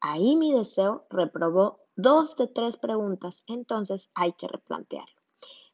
Ahí 0.00 0.36
mi 0.36 0.52
deseo 0.52 1.06
reprobó 1.10 1.80
dos 1.96 2.36
de 2.36 2.46
tres 2.46 2.76
preguntas, 2.76 3.44
entonces 3.46 4.10
hay 4.14 4.32
que 4.32 4.48
replantearlo. 4.48 5.20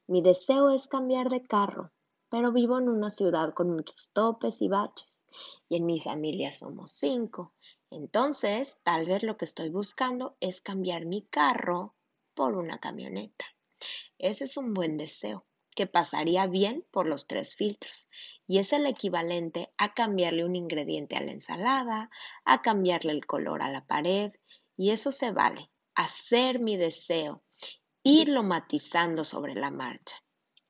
Mi 0.06 0.20
deseo 0.20 0.70
es 0.70 0.88
cambiar 0.88 1.30
de 1.30 1.42
carro, 1.42 1.92
pero 2.28 2.52
vivo 2.52 2.78
en 2.78 2.88
una 2.88 3.10
ciudad 3.10 3.54
con 3.54 3.70
muchos 3.70 4.10
topes 4.12 4.60
y 4.60 4.68
baches 4.68 5.26
y 5.68 5.76
en 5.76 5.86
mi 5.86 6.00
familia 6.00 6.52
somos 6.52 6.90
cinco. 6.92 7.54
Entonces, 7.90 8.78
tal 8.82 9.06
vez 9.06 9.22
lo 9.22 9.36
que 9.36 9.44
estoy 9.44 9.70
buscando 9.70 10.36
es 10.40 10.60
cambiar 10.60 11.06
mi 11.06 11.22
carro 11.22 11.94
por 12.34 12.56
una 12.56 12.80
camioneta. 12.80 13.44
Ese 14.18 14.44
es 14.44 14.56
un 14.56 14.74
buen 14.74 14.96
deseo 14.96 15.44
que 15.74 15.86
pasaría 15.86 16.46
bien 16.46 16.84
por 16.90 17.06
los 17.06 17.26
tres 17.26 17.54
filtros 17.54 18.08
y 18.46 18.58
es 18.58 18.72
el 18.72 18.86
equivalente 18.86 19.70
a 19.78 19.94
cambiarle 19.94 20.44
un 20.44 20.56
ingrediente 20.56 21.16
a 21.16 21.22
la 21.22 21.32
ensalada, 21.32 22.10
a 22.44 22.62
cambiarle 22.62 23.12
el 23.12 23.26
color 23.26 23.62
a 23.62 23.70
la 23.70 23.86
pared 23.86 24.32
y 24.76 24.90
eso 24.90 25.12
se 25.12 25.30
vale. 25.30 25.70
Hacer 25.94 26.58
mi 26.58 26.76
deseo, 26.76 27.44
irlo 28.02 28.42
matizando 28.42 29.24
sobre 29.24 29.54
la 29.54 29.70
marcha. 29.70 30.16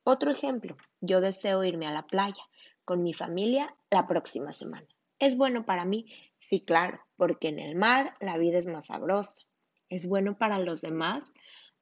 Otro 0.03 0.31
ejemplo, 0.31 0.77
yo 1.01 1.19
deseo 1.19 1.63
irme 1.63 1.87
a 1.87 1.93
la 1.93 2.05
playa 2.05 2.43
con 2.83 3.01
mi 3.01 3.13
familia 3.13 3.75
la 3.89 4.05
próxima 4.05 4.53
semana. 4.53 4.87
¿Es 5.17 5.35
bueno 5.35 5.65
para 5.65 5.85
mí? 5.85 6.05
Sí, 6.37 6.61
claro, 6.61 6.99
porque 7.17 7.47
en 7.47 7.57
el 7.59 7.75
mar 7.75 8.15
la 8.19 8.37
vida 8.37 8.59
es 8.59 8.67
más 8.67 8.87
sabrosa. 8.87 9.41
¿Es 9.89 10.07
bueno 10.07 10.37
para 10.37 10.59
los 10.59 10.81
demás? 10.81 11.33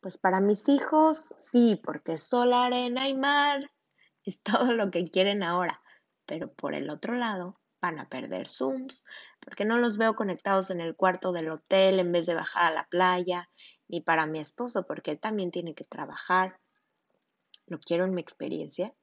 Pues 0.03 0.17
para 0.17 0.41
mis 0.41 0.67
hijos 0.67 1.33
sí, 1.38 1.79
porque 1.81 2.17
sol, 2.17 2.51
arena 2.51 3.07
y 3.07 3.13
mar 3.15 3.72
es 4.25 4.43
todo 4.43 4.74
lo 4.74 4.91
que 4.91 5.10
quieren 5.10 5.43
ahora. 5.43 5.81
Pero 6.25 6.51
por 6.53 6.75
el 6.75 6.89
otro 6.89 7.15
lado, 7.15 7.62
van 7.81 8.00
a 8.00 8.10
perder 8.10 8.50
Zooms, 8.50 9.05
porque 9.39 9.63
no 9.63 9.77
los 9.77 9.95
veo 9.95 10.13
conectados 10.15 10.72
en 10.72 10.81
el 10.81 10.98
cuarto 10.98 11.31
del 11.31 11.50
hotel 11.50 12.01
en 12.01 12.12
vez 12.12 12.25
de 12.25 12.36
bajar 12.36 12.65
a 12.65 12.75
la 12.75 12.88
playa, 12.89 13.50
ni 13.88 14.01
para 14.01 14.25
mi 14.25 14.39
esposo, 14.39 14.86
porque 14.86 15.12
él 15.12 15.22
también 15.22 15.51
tiene 15.51 15.74
que 15.74 15.86
trabajar. 15.86 16.60
Lo 17.67 17.79
quiero 17.79 18.03
en 18.03 18.13
mi 18.13 18.20
experiencia. 18.20 18.93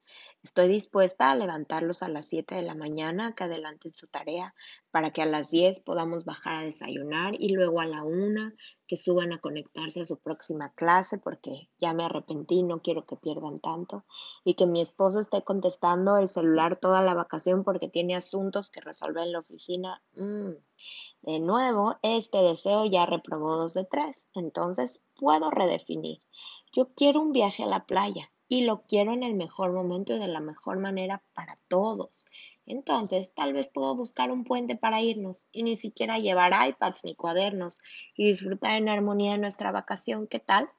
Estoy 0.43 0.67
dispuesta 0.67 1.31
a 1.31 1.35
levantarlos 1.35 2.03
a 2.03 2.09
las 2.09 2.27
7 2.27 2.55
de 2.55 2.61
la 2.61 2.75
mañana 2.75 3.33
que 3.33 3.45
adelanten 3.45 3.93
su 3.93 4.07
tarea 4.07 4.53
para 4.91 5.11
que 5.11 5.23
a 5.23 5.25
las 5.25 5.49
10 5.49 5.79
podamos 5.79 6.25
bajar 6.25 6.57
a 6.57 6.63
desayunar 6.63 7.33
y 7.39 7.49
luego 7.49 7.79
a 7.79 7.85
la 7.85 8.03
1 8.03 8.53
que 8.85 8.97
suban 8.97 9.33
a 9.33 9.39
conectarse 9.39 10.01
a 10.01 10.05
su 10.05 10.19
próxima 10.19 10.73
clase 10.73 11.17
porque 11.17 11.69
ya 11.79 11.93
me 11.93 12.03
arrepentí, 12.03 12.61
no 12.61 12.81
quiero 12.81 13.03
que 13.03 13.15
pierdan 13.15 13.59
tanto 13.59 14.05
y 14.43 14.53
que 14.53 14.67
mi 14.67 14.79
esposo 14.79 15.19
esté 15.19 15.43
contestando 15.43 16.17
el 16.17 16.27
celular 16.27 16.77
toda 16.77 17.01
la 17.01 17.15
vacación 17.15 17.63
porque 17.63 17.87
tiene 17.87 18.15
asuntos 18.15 18.69
que 18.69 18.81
resolver 18.81 19.23
en 19.23 19.31
la 19.31 19.39
oficina. 19.39 20.03
Mm. 20.13 20.51
De 21.21 21.39
nuevo, 21.39 21.97
este 22.03 22.39
deseo 22.39 22.85
ya 22.85 23.07
reprobó 23.07 23.55
dos 23.55 23.73
de 23.73 23.85
tres, 23.85 24.29
entonces 24.35 25.07
puedo 25.15 25.49
redefinir. 25.49 26.21
Yo 26.73 26.89
quiero 26.95 27.21
un 27.21 27.31
viaje 27.31 27.63
a 27.63 27.67
la 27.67 27.85
playa 27.85 28.31
y 28.51 28.65
lo 28.65 28.81
quiero 28.81 29.13
en 29.13 29.23
el 29.23 29.33
mejor 29.33 29.71
momento 29.71 30.13
y 30.13 30.19
de 30.19 30.27
la 30.27 30.41
mejor 30.41 30.77
manera 30.77 31.23
para 31.33 31.55
todos. 31.69 32.25
Entonces, 32.65 33.33
tal 33.33 33.53
vez 33.53 33.69
puedo 33.69 33.95
buscar 33.95 34.29
un 34.29 34.43
puente 34.43 34.75
para 34.75 34.99
irnos 34.99 35.47
y 35.53 35.63
ni 35.63 35.77
siquiera 35.77 36.19
llevar 36.19 36.51
iPads 36.67 37.05
ni 37.05 37.15
cuadernos 37.15 37.79
y 38.13 38.25
disfrutar 38.25 38.73
en 38.75 38.89
armonía 38.89 39.31
de 39.31 39.37
nuestra 39.37 39.71
vacación. 39.71 40.27
¿Qué 40.27 40.39
tal? 40.39 40.69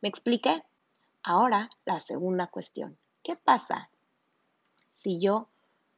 ¿Me 0.00 0.08
expliqué? 0.08 0.64
Ahora, 1.22 1.68
la 1.84 2.00
segunda 2.00 2.46
cuestión. 2.46 2.96
¿Qué 3.22 3.36
pasa 3.36 3.90
si 4.88 5.18
yo 5.18 5.50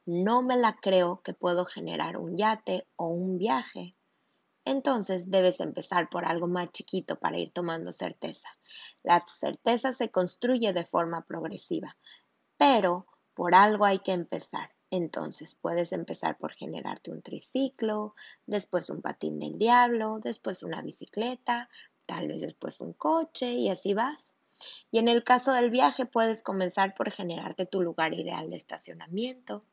no 0.05 0.41
me 0.41 0.57
la 0.57 0.75
creo 0.81 1.21
que 1.23 1.33
puedo 1.33 1.63
generar 1.63 2.17
un 2.17 2.35
yate 2.35 2.85
o 2.97 3.07
un 3.07 3.37
viaje? 3.37 3.95
Entonces 4.69 5.31
debes 5.31 5.59
empezar 5.59 6.09
por 6.09 6.25
algo 6.25 6.47
más 6.47 6.71
chiquito 6.71 7.17
para 7.17 7.39
ir 7.39 7.51
tomando 7.51 7.91
certeza. 7.91 8.49
La 9.03 9.23
certeza 9.27 9.91
se 9.91 10.11
construye 10.11 10.73
de 10.73 10.85
forma 10.85 11.25
progresiva, 11.25 11.97
pero 12.57 13.07
por 13.33 13.55
algo 13.55 13.85
hay 13.85 13.99
que 13.99 14.11
empezar. 14.11 14.69
Entonces 14.91 15.55
puedes 15.55 15.91
empezar 15.91 16.37
por 16.37 16.53
generarte 16.53 17.11
un 17.11 17.21
triciclo, 17.21 18.15
después 18.45 18.89
un 18.89 19.01
patín 19.01 19.39
del 19.39 19.57
diablo, 19.57 20.19
después 20.21 20.63
una 20.63 20.81
bicicleta, 20.81 21.69
tal 22.05 22.27
vez 22.27 22.41
después 22.41 22.81
un 22.81 22.93
coche 22.93 23.53
y 23.53 23.69
así 23.69 23.93
vas. 23.93 24.35
Y 24.91 24.99
en 24.99 25.07
el 25.07 25.23
caso 25.23 25.53
del 25.53 25.69
viaje 25.69 26.05
puedes 26.05 26.43
comenzar 26.43 26.95
por 26.95 27.11
generarte 27.11 27.65
tu 27.65 27.81
lugar 27.81 28.13
ideal 28.13 28.49
de 28.49 28.57
estacionamiento, 28.57 29.63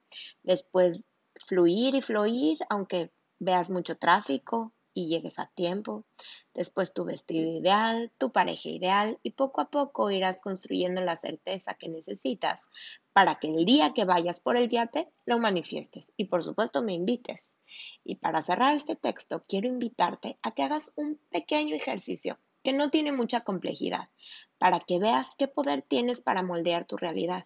después 0.43 1.03
fluir 1.35 1.95
y 1.95 2.03
fluir 2.03 2.59
aunque 2.69 3.11
veas 3.38 3.69
mucho 3.69 3.97
tráfico 3.99 4.73
y 4.97 5.09
llegues 5.09 5.38
a 5.38 5.50
tiempo, 5.55 6.07
después 6.55 6.95
tu 6.95 7.05
vestido 7.05 7.61
ideal, 7.61 8.11
tu 8.17 8.33
pareja 8.33 8.71
ideal 8.71 9.19
y 9.23 9.33
poco 9.33 9.61
a 9.61 9.69
poco 9.69 10.11
irás 10.11 10.41
construyendo 10.41 11.03
la 11.03 11.17
certeza 11.17 11.75
que 11.75 11.91
necesitas 11.91 12.71
para 13.12 13.38
que 13.38 13.49
el 13.49 13.67
día 13.67 13.93
que 13.93 14.07
vayas 14.07 14.41
por 14.41 14.57
el 14.57 14.69
viaje 14.69 15.07
lo 15.26 15.38
manifiestes 15.38 16.15
y 16.17 16.25
por 16.25 16.43
supuesto 16.43 16.83
me 16.83 16.95
invites. 16.95 17.59
Y 18.05 18.15
para 18.15 18.41
cerrar 18.41 18.75
este 18.75 18.97
texto 18.97 19.45
quiero 19.47 19.69
invitarte 19.69 20.38
a 20.41 20.53
que 20.53 20.62
hagas 20.62 20.95
un 20.97 21.21
pequeño 21.31 21.76
ejercicio 21.76 22.38
que 22.62 22.73
no 22.73 22.88
tiene 22.88 23.12
mucha 23.12 23.43
complejidad 23.43 24.09
para 24.57 24.81
que 24.81 24.99
veas 24.99 25.37
qué 25.37 25.47
poder 25.47 25.83
tienes 25.83 26.23
para 26.23 26.43
moldear 26.43 26.87
tu 26.87 26.97
realidad. 26.97 27.45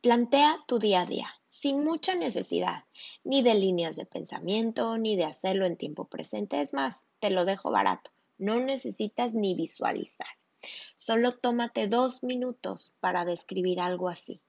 Plantea 0.00 0.56
tu 0.68 0.78
día 0.78 1.00
a 1.00 1.06
día 1.06 1.39
sin 1.60 1.84
mucha 1.84 2.14
necesidad, 2.14 2.84
ni 3.22 3.42
de 3.42 3.54
líneas 3.54 3.94
de 3.94 4.06
pensamiento, 4.06 4.96
ni 4.96 5.14
de 5.14 5.24
hacerlo 5.24 5.66
en 5.66 5.76
tiempo 5.76 6.06
presente. 6.06 6.58
Es 6.58 6.72
más, 6.72 7.08
te 7.18 7.28
lo 7.28 7.44
dejo 7.44 7.70
barato. 7.70 8.10
No 8.38 8.60
necesitas 8.60 9.34
ni 9.34 9.54
visualizar. 9.54 10.26
Solo 10.96 11.32
tómate 11.32 11.86
dos 11.86 12.22
minutos 12.22 12.96
para 13.00 13.26
describir 13.26 13.78
algo 13.78 14.08
así. 14.08 14.40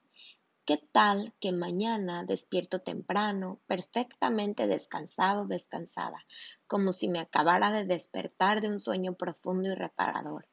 ¿Qué 0.72 0.82
tal 0.94 1.34
que 1.42 1.52
mañana 1.52 2.24
despierto 2.24 2.80
temprano, 2.80 3.60
perfectamente 3.68 4.68
descansado, 4.68 5.46
descansada, 5.46 6.26
como 6.66 6.94
si 6.94 7.10
me 7.10 7.20
acabara 7.20 7.74
de 7.74 7.84
despertar 7.84 8.62
de 8.62 8.70
un 8.70 8.80
sueño 8.80 9.16
profundo 9.16 9.68
y 9.68 9.76
reparador? 9.76 10.48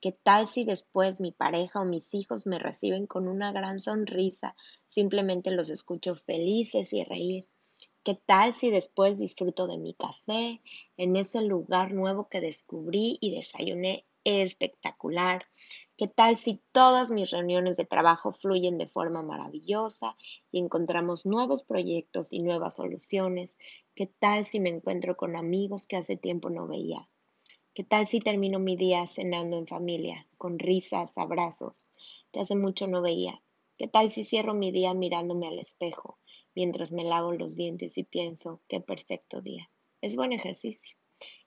¿Qué 0.00 0.12
tal 0.12 0.48
si 0.48 0.64
después 0.64 1.20
mi 1.20 1.32
pareja 1.32 1.82
o 1.82 1.84
mis 1.84 2.14
hijos 2.14 2.46
me 2.46 2.58
reciben 2.58 3.06
con 3.06 3.28
una 3.28 3.52
gran 3.52 3.78
sonrisa, 3.78 4.56
simplemente 4.86 5.50
los 5.50 5.68
escucho 5.68 6.14
felices 6.14 6.94
y 6.94 7.04
reír? 7.04 7.46
¿Qué 8.02 8.14
tal 8.14 8.54
si 8.54 8.70
después 8.70 9.18
disfruto 9.18 9.66
de 9.66 9.76
mi 9.76 9.92
café 9.92 10.62
en 10.96 11.14
ese 11.14 11.42
lugar 11.42 11.92
nuevo 11.92 12.30
que 12.30 12.40
descubrí 12.40 13.18
y 13.20 13.36
desayuné 13.36 14.06
espectacular. 14.28 15.46
¿Qué 15.96 16.06
tal 16.06 16.36
si 16.36 16.60
todas 16.70 17.10
mis 17.10 17.30
reuniones 17.30 17.78
de 17.78 17.86
trabajo 17.86 18.32
fluyen 18.32 18.76
de 18.76 18.86
forma 18.86 19.22
maravillosa 19.22 20.16
y 20.52 20.58
encontramos 20.58 21.24
nuevos 21.24 21.62
proyectos 21.62 22.34
y 22.34 22.40
nuevas 22.40 22.76
soluciones? 22.76 23.56
¿Qué 23.94 24.06
tal 24.06 24.44
si 24.44 24.60
me 24.60 24.68
encuentro 24.68 25.16
con 25.16 25.34
amigos 25.34 25.86
que 25.86 25.96
hace 25.96 26.16
tiempo 26.16 26.50
no 26.50 26.66
veía? 26.66 27.08
¿Qué 27.72 27.84
tal 27.84 28.06
si 28.06 28.20
termino 28.20 28.58
mi 28.58 28.76
día 28.76 29.06
cenando 29.06 29.56
en 29.56 29.66
familia, 29.66 30.26
con 30.36 30.58
risas, 30.58 31.16
abrazos, 31.16 31.92
que 32.30 32.40
hace 32.40 32.54
mucho 32.54 32.86
no 32.86 33.00
veía? 33.00 33.42
¿Qué 33.78 33.88
tal 33.88 34.10
si 34.10 34.24
cierro 34.24 34.52
mi 34.52 34.72
día 34.72 34.92
mirándome 34.92 35.48
al 35.48 35.58
espejo 35.58 36.18
mientras 36.54 36.92
me 36.92 37.04
lavo 37.04 37.32
los 37.32 37.56
dientes 37.56 37.96
y 37.96 38.02
pienso, 38.02 38.60
qué 38.68 38.80
perfecto 38.80 39.40
día? 39.40 39.70
Es 40.02 40.16
buen 40.16 40.32
ejercicio. 40.32 40.96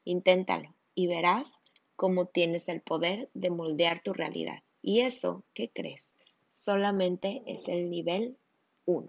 Inténtalo 0.04 0.74
y 0.96 1.08
verás 1.08 1.62
cómo 2.01 2.25
tienes 2.25 2.67
el 2.67 2.81
poder 2.81 3.29
de 3.36 3.51
moldear 3.51 4.01
tu 4.01 4.12
realidad. 4.12 4.63
Y 4.81 5.01
eso, 5.01 5.43
¿qué 5.53 5.70
crees? 5.70 6.15
Solamente 6.50 7.43
es 7.46 7.67
el 7.67 7.91
nivel 7.91 8.39
1. 8.86 9.08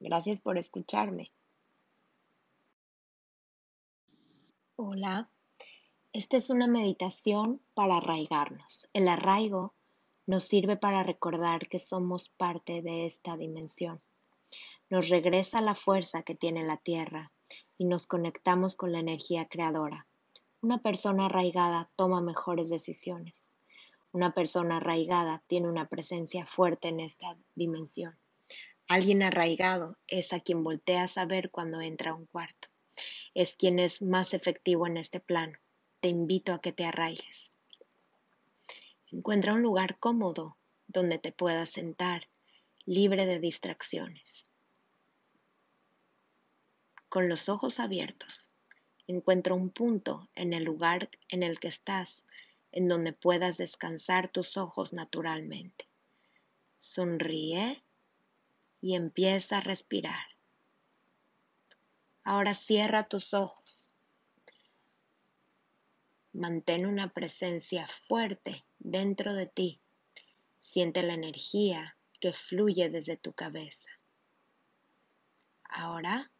Gracias 0.00 0.40
por 0.40 0.58
escucharme. 0.58 1.30
Hola, 4.74 5.30
esta 6.12 6.36
es 6.36 6.50
una 6.50 6.66
meditación 6.66 7.60
para 7.74 7.98
arraigarnos. 7.98 8.88
El 8.92 9.06
arraigo 9.06 9.72
nos 10.26 10.42
sirve 10.42 10.76
para 10.76 11.04
recordar 11.04 11.68
que 11.68 11.78
somos 11.78 12.28
parte 12.28 12.82
de 12.82 13.06
esta 13.06 13.36
dimensión. 13.36 14.02
Nos 14.90 15.10
regresa 15.10 15.60
la 15.60 15.76
fuerza 15.76 16.24
que 16.24 16.34
tiene 16.34 16.64
la 16.64 16.78
Tierra 16.78 17.30
y 17.76 17.84
nos 17.84 18.08
conectamos 18.08 18.74
con 18.74 18.90
la 18.90 18.98
energía 18.98 19.46
creadora. 19.46 20.08
Una 20.60 20.82
persona 20.82 21.26
arraigada 21.26 21.88
toma 21.94 22.20
mejores 22.20 22.68
decisiones. 22.68 23.60
Una 24.10 24.34
persona 24.34 24.78
arraigada 24.78 25.44
tiene 25.46 25.68
una 25.68 25.88
presencia 25.88 26.46
fuerte 26.46 26.88
en 26.88 26.98
esta 26.98 27.36
dimensión. 27.54 28.18
Alguien 28.88 29.22
arraigado 29.22 29.96
es 30.08 30.32
a 30.32 30.40
quien 30.40 30.64
volteas 30.64 31.16
a 31.16 31.26
ver 31.26 31.52
cuando 31.52 31.80
entra 31.80 32.10
a 32.10 32.14
un 32.14 32.26
cuarto. 32.26 32.66
Es 33.34 33.54
quien 33.54 33.78
es 33.78 34.02
más 34.02 34.34
efectivo 34.34 34.88
en 34.88 34.96
este 34.96 35.20
plano. 35.20 35.56
Te 36.00 36.08
invito 36.08 36.52
a 36.52 36.60
que 36.60 36.72
te 36.72 36.84
arraigues. 36.84 37.52
Encuentra 39.12 39.52
un 39.52 39.62
lugar 39.62 40.00
cómodo 40.00 40.56
donde 40.88 41.20
te 41.20 41.30
puedas 41.30 41.70
sentar, 41.70 42.26
libre 42.84 43.26
de 43.26 43.38
distracciones. 43.38 44.50
Con 47.08 47.28
los 47.28 47.48
ojos 47.48 47.78
abiertos 47.78 48.47
Encuentra 49.08 49.54
un 49.54 49.70
punto 49.70 50.28
en 50.34 50.52
el 50.52 50.64
lugar 50.64 51.08
en 51.30 51.42
el 51.42 51.58
que 51.58 51.68
estás 51.68 52.26
en 52.72 52.88
donde 52.88 53.14
puedas 53.14 53.56
descansar 53.56 54.28
tus 54.28 54.58
ojos 54.58 54.92
naturalmente. 54.92 55.88
Sonríe 56.78 57.82
y 58.82 58.94
empieza 58.94 59.56
a 59.56 59.60
respirar. 59.60 60.26
Ahora 62.22 62.52
cierra 62.52 63.08
tus 63.08 63.32
ojos. 63.32 63.94
Mantén 66.34 66.84
una 66.84 67.08
presencia 67.08 67.88
fuerte 67.88 68.62
dentro 68.78 69.32
de 69.32 69.46
ti. 69.46 69.80
Siente 70.60 71.02
la 71.02 71.14
energía 71.14 71.96
que 72.20 72.34
fluye 72.34 72.90
desde 72.90 73.16
tu 73.16 73.32
cabeza. 73.32 73.88
Ahora 75.64 76.30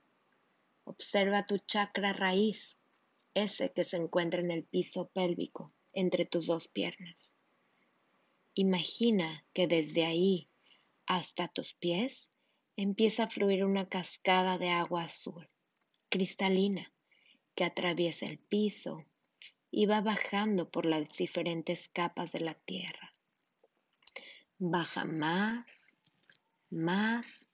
Observa 0.88 1.44
tu 1.44 1.58
chakra 1.58 2.14
raíz, 2.14 2.80
ese 3.34 3.72
que 3.74 3.84
se 3.84 3.98
encuentra 3.98 4.40
en 4.40 4.50
el 4.50 4.64
piso 4.64 5.10
pélvico, 5.12 5.74
entre 5.92 6.24
tus 6.24 6.46
dos 6.46 6.66
piernas. 6.66 7.36
Imagina 8.54 9.44
que 9.52 9.66
desde 9.66 10.06
ahí 10.06 10.48
hasta 11.04 11.48
tus 11.48 11.74
pies 11.74 12.32
empieza 12.74 13.24
a 13.24 13.28
fluir 13.28 13.66
una 13.66 13.86
cascada 13.86 14.56
de 14.56 14.70
agua 14.70 15.04
azul, 15.04 15.46
cristalina, 16.08 16.90
que 17.54 17.64
atraviesa 17.64 18.24
el 18.24 18.38
piso 18.38 19.04
y 19.70 19.84
va 19.84 20.00
bajando 20.00 20.70
por 20.70 20.86
las 20.86 21.06
diferentes 21.18 21.88
capas 21.88 22.32
de 22.32 22.40
la 22.40 22.54
tierra. 22.54 23.14
Baja 24.58 25.04
más, 25.04 25.66
más, 26.70 27.46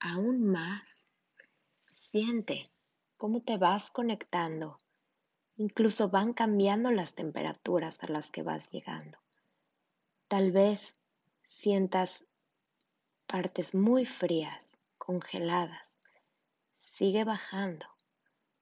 aún 0.00 0.44
más. 0.44 1.08
Siente 1.82 2.68
cómo 3.20 3.42
te 3.42 3.58
vas 3.58 3.90
conectando. 3.90 4.78
Incluso 5.56 6.08
van 6.08 6.32
cambiando 6.32 6.90
las 6.90 7.14
temperaturas 7.14 8.02
a 8.02 8.06
las 8.06 8.30
que 8.30 8.42
vas 8.42 8.70
llegando. 8.70 9.18
Tal 10.26 10.52
vez 10.52 10.96
sientas 11.42 12.24
partes 13.26 13.74
muy 13.74 14.06
frías, 14.06 14.78
congeladas. 14.96 16.02
Sigue 16.76 17.24
bajando. 17.24 17.84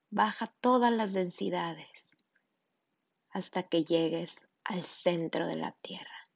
Baja 0.09 0.53
todas 0.59 0.91
las 0.91 1.13
densidades 1.13 2.09
hasta 3.29 3.63
que 3.63 3.85
llegues 3.85 4.49
al 4.65 4.83
centro 4.83 5.47
de 5.47 5.55
la 5.55 5.71
Tierra. 5.81 6.27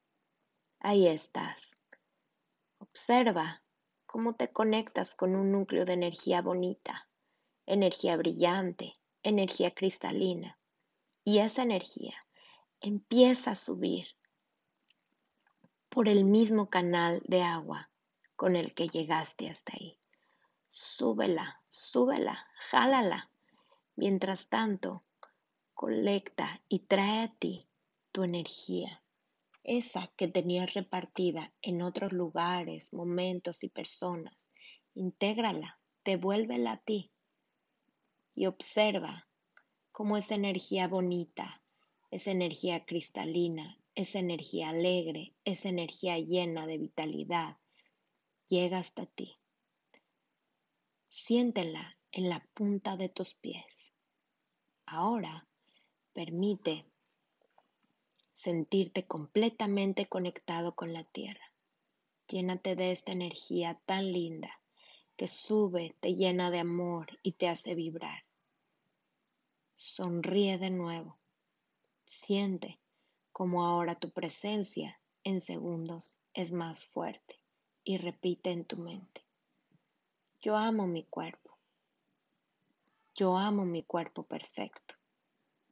Ahí 0.79 1.07
estás. 1.07 1.75
Observa 2.77 3.63
cómo 4.05 4.36
te 4.36 4.47
conectas 4.47 5.13
con 5.13 5.36
un 5.36 5.51
núcleo 5.51 5.83
de 5.83 5.91
energía 5.91 6.41
bonita 6.41 7.09
energía 7.65 8.17
brillante, 8.17 8.95
energía 9.23 9.71
cristalina. 9.71 10.58
Y 11.23 11.39
esa 11.39 11.63
energía 11.63 12.15
empieza 12.82 13.52
a 13.52 13.56
subir 13.56 14.08
por 15.89 16.10
el 16.10 16.26
mismo 16.26 16.69
canal 16.69 17.21
de 17.26 17.41
agua 17.41 17.89
con 18.36 18.56
el 18.56 18.73
que 18.73 18.89
llegaste 18.89 19.49
hasta 19.49 19.73
ahí. 19.73 19.97
Súbela, 20.71 21.62
súbela, 21.69 22.45
jálala. 22.69 23.30
Mientras 23.95 24.49
tanto, 24.49 25.04
colecta 25.73 26.62
y 26.67 26.80
trae 26.80 27.23
a 27.23 27.34
ti 27.36 27.67
tu 28.12 28.23
energía, 28.23 29.02
esa 29.63 30.08
que 30.17 30.28
tenías 30.28 30.73
repartida 30.73 31.54
en 31.62 31.82
otros 31.82 32.12
lugares, 32.12 32.93
momentos 32.93 33.63
y 33.63 33.69
personas. 33.69 34.52
Intégrala, 34.93 35.80
devuélvela 36.04 36.73
a 36.73 36.78
ti 36.78 37.12
y 38.36 38.46
observa 38.48 39.28
cómo 39.91 40.17
esa 40.17 40.36
energía 40.36 40.88
bonita, 40.88 41.63
esa 42.12 42.32
energía 42.32 42.86
cristalina, 42.86 43.80
esa 43.96 44.19
energía 44.19 44.69
alegre, 44.69 45.36
esa 45.46 45.69
energía 45.69 46.17
llena 46.17 46.65
de 46.65 46.78
vitalidad 46.78 47.58
llega 48.48 48.80
hasta 48.80 49.06
ti. 49.06 49.36
Siéntela 51.08 51.98
en 52.12 52.30
la 52.30 52.48
punta 52.54 52.98
de 52.98 53.10
tus 53.10 53.36
pies. 53.36 53.93
Ahora 54.86 55.48
permite 56.13 56.86
sentirte 58.34 59.06
completamente 59.06 60.08
conectado 60.08 60.76
con 60.76 60.91
la 60.91 61.04
tierra. 61.04 61.54
Llénate 62.28 62.76
de 62.76 62.91
esta 62.91 63.12
energía 63.12 63.80
tan 63.86 64.12
linda 64.12 64.62
que 65.15 65.28
sube, 65.28 65.95
te 65.99 66.15
llena 66.15 66.52
de 66.52 66.60
amor 66.60 67.19
y 67.21 67.34
te 67.34 67.47
hace 67.47 67.76
vibrar. 67.76 68.23
Sonríe 69.76 70.58
de 70.58 70.69
nuevo. 70.69 71.17
Siente 72.06 72.80
como 73.32 73.65
ahora 73.65 73.95
tu 73.95 74.12
presencia 74.12 74.99
en 75.23 75.39
segundos 75.39 76.21
es 76.34 76.52
más 76.52 76.86
fuerte 76.86 77.39
y 77.84 77.97
repite 77.97 78.52
en 78.52 78.65
tu 78.65 78.78
mente. 78.78 79.26
Yo 80.41 80.56
amo 80.56 80.88
mi 80.88 81.04
cuerpo. 81.06 81.58
Yo 83.15 83.38
amo 83.38 83.65
mi 83.65 83.84
cuerpo 83.84 84.23
perfecto. 84.23 84.95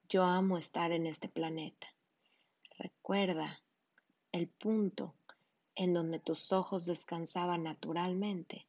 Yo 0.10 0.24
amo 0.24 0.58
estar 0.58 0.92
en 0.92 1.08
este 1.08 1.30
planeta. 1.30 1.88
Recuerda 2.78 3.62
el 4.32 4.48
punto 4.48 5.16
en 5.76 5.94
donde 5.94 6.20
tus 6.20 6.52
ojos 6.52 6.86
descansaban 6.86 7.64
naturalmente. 7.64 8.68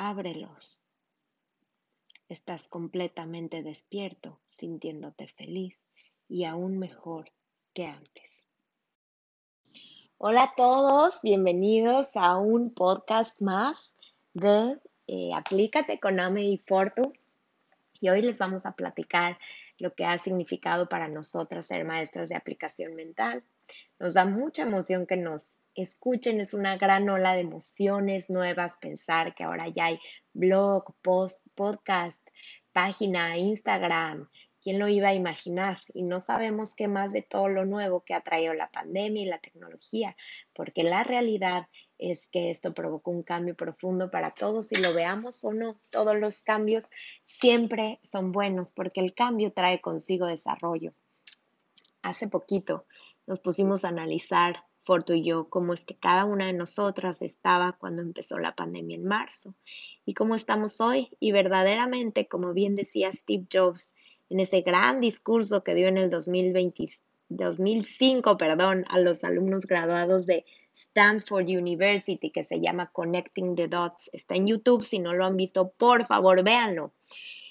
Ábrelos. 0.00 0.80
Estás 2.28 2.68
completamente 2.68 3.64
despierto, 3.64 4.38
sintiéndote 4.46 5.26
feliz 5.26 5.82
y 6.28 6.44
aún 6.44 6.78
mejor 6.78 7.32
que 7.74 7.86
antes. 7.86 8.44
Hola 10.16 10.44
a 10.44 10.54
todos, 10.54 11.20
bienvenidos 11.22 12.16
a 12.16 12.36
un 12.36 12.72
podcast 12.72 13.40
más 13.40 13.96
de 14.34 14.78
eh, 15.08 15.32
Aplícate 15.34 15.98
con 15.98 16.20
Ame 16.20 16.44
y 16.44 16.58
Fortu. 16.58 17.12
Y 18.00 18.08
hoy 18.08 18.22
les 18.22 18.38
vamos 18.38 18.66
a 18.66 18.76
platicar 18.76 19.36
lo 19.80 19.94
que 19.94 20.04
ha 20.04 20.16
significado 20.18 20.88
para 20.88 21.08
nosotras 21.08 21.66
ser 21.66 21.84
maestras 21.84 22.28
de 22.28 22.36
aplicación 22.36 22.94
mental. 22.94 23.42
Nos 23.98 24.14
da 24.14 24.24
mucha 24.24 24.62
emoción 24.62 25.06
que 25.06 25.16
nos 25.16 25.64
escuchen, 25.74 26.40
es 26.40 26.54
una 26.54 26.76
gran 26.76 27.08
ola 27.08 27.34
de 27.34 27.40
emociones 27.40 28.30
nuevas 28.30 28.76
pensar 28.80 29.34
que 29.34 29.44
ahora 29.44 29.68
ya 29.68 29.86
hay 29.86 30.00
blog, 30.32 30.94
post, 31.02 31.40
podcast, 31.54 32.22
página, 32.72 33.36
Instagram, 33.36 34.28
¿Quién 34.60 34.80
lo 34.80 34.88
iba 34.88 35.08
a 35.08 35.14
imaginar? 35.14 35.78
Y 35.94 36.02
no 36.02 36.18
sabemos 36.18 36.74
qué 36.74 36.88
más 36.88 37.12
de 37.12 37.22
todo 37.22 37.48
lo 37.48 37.64
nuevo 37.64 38.04
que 38.04 38.14
ha 38.14 38.22
traído 38.22 38.54
la 38.54 38.70
pandemia 38.70 39.22
y 39.22 39.26
la 39.26 39.38
tecnología, 39.38 40.16
porque 40.52 40.82
la 40.82 41.04
realidad 41.04 41.68
es 41.96 42.28
que 42.28 42.50
esto 42.50 42.74
provocó 42.74 43.12
un 43.12 43.22
cambio 43.22 43.54
profundo 43.54 44.10
para 44.10 44.32
todos 44.32 44.72
y 44.72 44.82
lo 44.82 44.92
veamos 44.92 45.44
o 45.44 45.52
no. 45.52 45.80
Todos 45.90 46.16
los 46.16 46.42
cambios 46.42 46.90
siempre 47.24 48.00
son 48.02 48.32
buenos 48.32 48.70
porque 48.72 49.00
el 49.00 49.14
cambio 49.14 49.52
trae 49.52 49.80
consigo 49.80 50.26
desarrollo. 50.26 50.92
Hace 52.02 52.26
poquito 52.26 52.84
nos 53.28 53.38
pusimos 53.40 53.84
a 53.84 53.88
analizar, 53.88 54.64
Forto 54.82 55.12
y 55.12 55.22
yo, 55.22 55.50
cómo 55.50 55.74
es 55.74 55.84
que 55.84 55.94
cada 55.94 56.24
una 56.24 56.46
de 56.46 56.54
nosotras 56.54 57.20
estaba 57.20 57.76
cuando 57.78 58.00
empezó 58.00 58.38
la 58.38 58.56
pandemia 58.56 58.96
en 58.96 59.04
marzo 59.04 59.54
y 60.06 60.14
cómo 60.14 60.34
estamos 60.34 60.80
hoy. 60.80 61.10
Y 61.20 61.32
verdaderamente, 61.32 62.26
como 62.26 62.54
bien 62.54 62.74
decía 62.74 63.12
Steve 63.12 63.44
Jobs, 63.52 63.94
en 64.30 64.40
ese 64.40 64.62
gran 64.62 65.02
discurso 65.02 65.62
que 65.62 65.74
dio 65.74 65.88
en 65.88 65.98
el 65.98 66.08
2005 66.08 68.38
perdón, 68.38 68.86
a 68.88 68.98
los 68.98 69.24
alumnos 69.24 69.66
graduados 69.66 70.24
de 70.24 70.46
Stanford 70.74 71.48
University 71.48 72.30
que 72.30 72.44
se 72.44 72.58
llama 72.58 72.90
Connecting 72.90 73.56
the 73.56 73.68
Dots. 73.68 74.08
Está 74.14 74.36
en 74.36 74.46
YouTube, 74.46 74.86
si 74.86 75.00
no 75.00 75.12
lo 75.12 75.26
han 75.26 75.36
visto, 75.36 75.68
por 75.76 76.06
favor, 76.06 76.42
véanlo. 76.42 76.94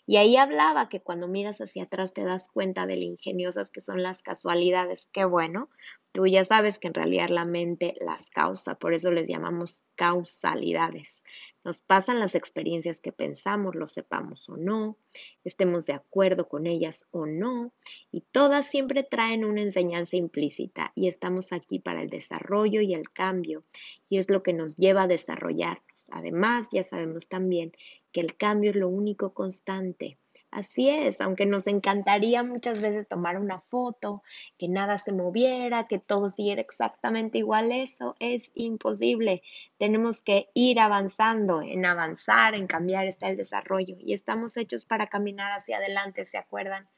Y 0.08 0.18
ahí 0.18 0.38
hablaba 0.38 0.90
que 0.90 1.02
cuando 1.02 1.28
miras 1.28 1.60
hacia 1.60 1.84
atrás 1.84 2.14
te 2.14 2.24
das 2.24 2.48
cuenta 2.48 2.88
de 2.88 2.96
lo 2.98 3.04
ingeniosas 3.04 3.70
que 3.70 3.82
son 3.82 4.02
las 4.02 4.24
casualidades. 4.24 5.10
Qué 5.14 5.26
bueno, 5.26 5.70
tú 6.14 6.26
ya 6.26 6.46
sabes 6.46 6.80
que 6.80 6.88
en 6.88 6.94
realidad 6.96 7.30
la 7.30 7.46
mente 7.46 7.94
las 8.02 8.30
causa, 8.32 8.76
por 8.76 8.94
eso 8.94 9.12
les 9.12 9.28
llamamos 9.28 9.84
causalidades. 9.96 11.24
Nos 11.68 11.82
pasan 11.82 12.22
las 12.22 12.34
experiencias 12.34 13.02
que 13.02 13.12
pensamos, 13.12 13.76
lo 13.76 13.90
sepamos 13.90 14.48
o 14.48 14.56
no, 14.56 14.98
estemos 15.44 15.86
de 15.86 15.92
acuerdo 15.92 16.48
con 16.48 16.66
ellas 16.66 17.10
o 17.12 17.26
no, 17.26 17.74
y 18.10 18.22
todas 18.22 18.68
siempre 18.68 19.04
traen 19.04 19.44
una 19.44 19.64
enseñanza 19.64 20.16
implícita 20.16 20.94
y 20.96 21.10
estamos 21.10 21.52
aquí 21.52 21.80
para 21.80 22.02
el 22.02 22.10
desarrollo 22.10 22.80
y 22.80 22.94
el 22.94 23.12
cambio, 23.12 23.66
y 24.08 24.18
es 24.18 24.30
lo 24.30 24.44
que 24.44 24.54
nos 24.54 24.78
lleva 24.78 25.02
a 25.02 25.08
desarrollarnos. 25.08 26.10
Además, 26.14 26.70
ya 26.72 26.86
sabemos 26.86 27.28
también 27.28 27.74
que 28.14 28.22
el 28.22 28.38
cambio 28.38 28.70
es 28.70 28.78
lo 28.78 28.88
único 28.88 29.34
constante 29.34 30.18
Así 30.52 30.90
es, 30.90 31.22
aunque 31.22 31.46
nos 31.46 31.68
encantaría 31.68 32.44
muchas 32.44 32.82
veces 32.82 33.08
tomar 33.08 33.38
una 33.38 33.60
foto, 33.60 34.24
que 34.58 34.68
nada 34.68 34.98
se 34.98 35.12
moviera, 35.14 35.88
que 35.88 36.00
todo 36.00 36.30
siguiera 36.30 36.62
exactamente 36.62 37.38
igual, 37.38 37.72
eso 37.72 38.16
es 38.20 38.52
imposible. 38.56 39.42
Tenemos 39.78 40.22
que 40.22 40.50
ir 40.54 40.80
avanzando, 40.80 41.62
en 41.62 41.86
avanzar, 41.86 42.56
en 42.56 42.68
cambiar 42.68 43.06
está 43.06 43.30
el 43.30 43.38
desarrollo 43.38 43.96
y 44.00 44.14
estamos 44.14 44.58
hechos 44.58 44.86
para 44.86 45.08
caminar 45.08 45.52
hacia 45.52 45.78
adelante, 45.78 46.26
¿se 46.26 46.38
acuerdan? 46.38 46.90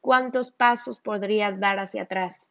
¿Cuántos 0.00 0.50
pasos 0.50 1.00
podrías 1.00 1.60
dar 1.60 1.78
hacia 1.78 2.02
atrás? 2.02 2.48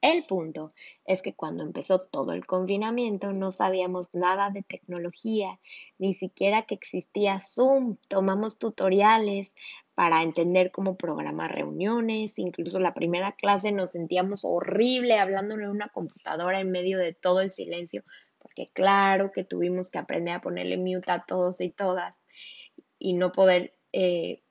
El 0.00 0.26
punto 0.26 0.72
es 1.06 1.22
que 1.22 1.34
cuando 1.34 1.64
empezó 1.64 2.00
todo 2.00 2.32
el 2.32 2.46
confinamiento 2.46 3.32
no 3.32 3.50
sabíamos 3.50 4.14
nada 4.14 4.50
de 4.50 4.62
tecnología, 4.62 5.58
ni 5.98 6.14
siquiera 6.14 6.62
que 6.62 6.76
existía 6.76 7.40
Zoom. 7.40 7.96
Tomamos 8.06 8.58
tutoriales 8.58 9.56
para 9.96 10.22
entender 10.22 10.70
cómo 10.70 10.96
programar 10.96 11.52
reuniones, 11.52 12.38
incluso 12.38 12.78
la 12.78 12.94
primera 12.94 13.32
clase 13.32 13.72
nos 13.72 13.90
sentíamos 13.90 14.44
horrible 14.44 15.18
hablándole 15.18 15.64
a 15.64 15.70
una 15.70 15.88
computadora 15.88 16.60
en 16.60 16.70
medio 16.70 16.98
de 16.98 17.14
todo 17.14 17.40
el 17.40 17.50
silencio, 17.50 18.04
porque 18.38 18.70
claro 18.72 19.32
que 19.32 19.42
tuvimos 19.42 19.90
que 19.90 19.98
aprender 19.98 20.34
a 20.34 20.40
ponerle 20.40 20.78
mute 20.78 21.10
a 21.10 21.24
todos 21.24 21.60
y 21.60 21.70
todas 21.70 22.24
y 23.00 23.14
no 23.14 23.32
poder 23.32 23.74
eh, 23.92 24.42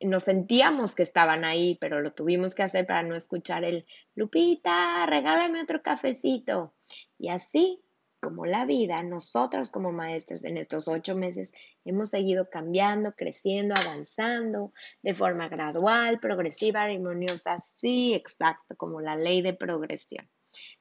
nos 0.00 0.24
sentíamos 0.24 0.94
que 0.94 1.02
estaban 1.02 1.44
ahí, 1.44 1.76
pero 1.80 2.00
lo 2.00 2.12
tuvimos 2.12 2.54
que 2.54 2.62
hacer 2.62 2.86
para 2.86 3.02
no 3.02 3.14
escuchar 3.14 3.64
el 3.64 3.86
Lupita, 4.14 5.06
regálame 5.06 5.62
otro 5.62 5.82
cafecito. 5.82 6.74
Y 7.18 7.28
así 7.28 7.82
como 8.20 8.46
la 8.46 8.64
vida, 8.64 9.02
nosotros 9.02 9.70
como 9.70 9.92
maestros 9.92 10.44
en 10.44 10.56
estos 10.56 10.88
ocho 10.88 11.14
meses 11.14 11.52
hemos 11.84 12.10
seguido 12.10 12.48
cambiando, 12.50 13.12
creciendo, 13.12 13.74
avanzando 13.78 14.72
de 15.02 15.14
forma 15.14 15.48
gradual, 15.48 16.18
progresiva, 16.18 16.82
armoniosa, 16.82 17.58
sí, 17.58 18.14
exacto, 18.14 18.74
como 18.76 19.00
la 19.00 19.16
ley 19.16 19.42
de 19.42 19.54
progresión. 19.54 20.28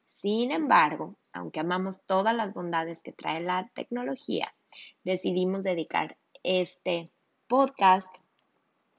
Sin 0.08 0.52
embargo, 0.52 1.20
aunque 1.34 1.60
amamos 1.60 2.02
todas 2.06 2.36
las 2.36 2.54
bondades 2.54 3.02
que 3.02 3.12
trae 3.12 3.42
la 3.42 3.70
tecnología, 3.76 4.56
decidimos 5.04 5.64
dedicar 5.64 6.18
este 6.42 7.12
podcast 7.48 8.08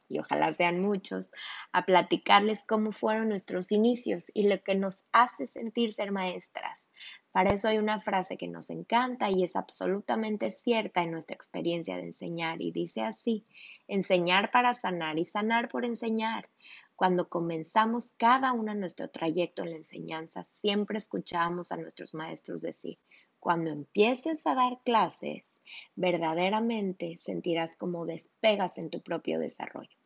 y 0.08 0.18
ojalá 0.18 0.52
sean 0.52 0.80
muchos, 0.80 1.32
a 1.72 1.84
platicarles 1.84 2.64
cómo 2.64 2.92
fueron 2.92 3.28
nuestros 3.28 3.72
inicios 3.72 4.30
y 4.34 4.48
lo 4.48 4.62
que 4.62 4.74
nos 4.74 5.06
hace 5.12 5.46
sentir 5.46 5.92
ser 5.92 6.12
maestras. 6.12 6.86
Para 7.32 7.52
eso 7.52 7.68
hay 7.68 7.76
una 7.76 8.00
frase 8.00 8.38
que 8.38 8.48
nos 8.48 8.70
encanta 8.70 9.30
y 9.30 9.44
es 9.44 9.56
absolutamente 9.56 10.52
cierta 10.52 11.02
en 11.02 11.10
nuestra 11.10 11.36
experiencia 11.36 11.96
de 11.96 12.04
enseñar 12.04 12.62
y 12.62 12.72
dice 12.72 13.02
así, 13.02 13.44
enseñar 13.88 14.50
para 14.50 14.72
sanar 14.72 15.18
y 15.18 15.24
sanar 15.24 15.68
por 15.68 15.84
enseñar. 15.84 16.48
Cuando 16.94 17.28
comenzamos 17.28 18.14
cada 18.14 18.52
uno 18.52 18.74
nuestro 18.74 19.10
trayecto 19.10 19.62
en 19.62 19.70
la 19.72 19.76
enseñanza, 19.76 20.44
siempre 20.44 20.96
escuchábamos 20.96 21.72
a 21.72 21.76
nuestros 21.76 22.14
maestros 22.14 22.62
decir, 22.62 22.98
cuando 23.40 23.70
empieces 23.70 24.46
a 24.46 24.54
dar 24.54 24.80
clases, 24.84 25.56
verdaderamente 25.94 27.16
sentirás 27.18 27.76
como 27.76 28.06
despegas 28.06 28.78
en 28.78 28.90
tu 28.90 29.02
propio 29.02 29.38
desarrollo. 29.38 29.96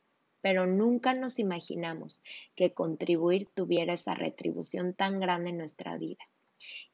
Pero 0.40 0.66
nunca 0.66 1.14
nos 1.14 1.38
imaginamos 1.38 2.20
que 2.54 2.72
contribuir 2.72 3.48
tuviera 3.54 3.92
esa 3.92 4.14
retribución 4.14 4.94
tan 4.94 5.20
grande 5.20 5.50
en 5.50 5.58
nuestra 5.58 5.96
vida. 5.96 6.24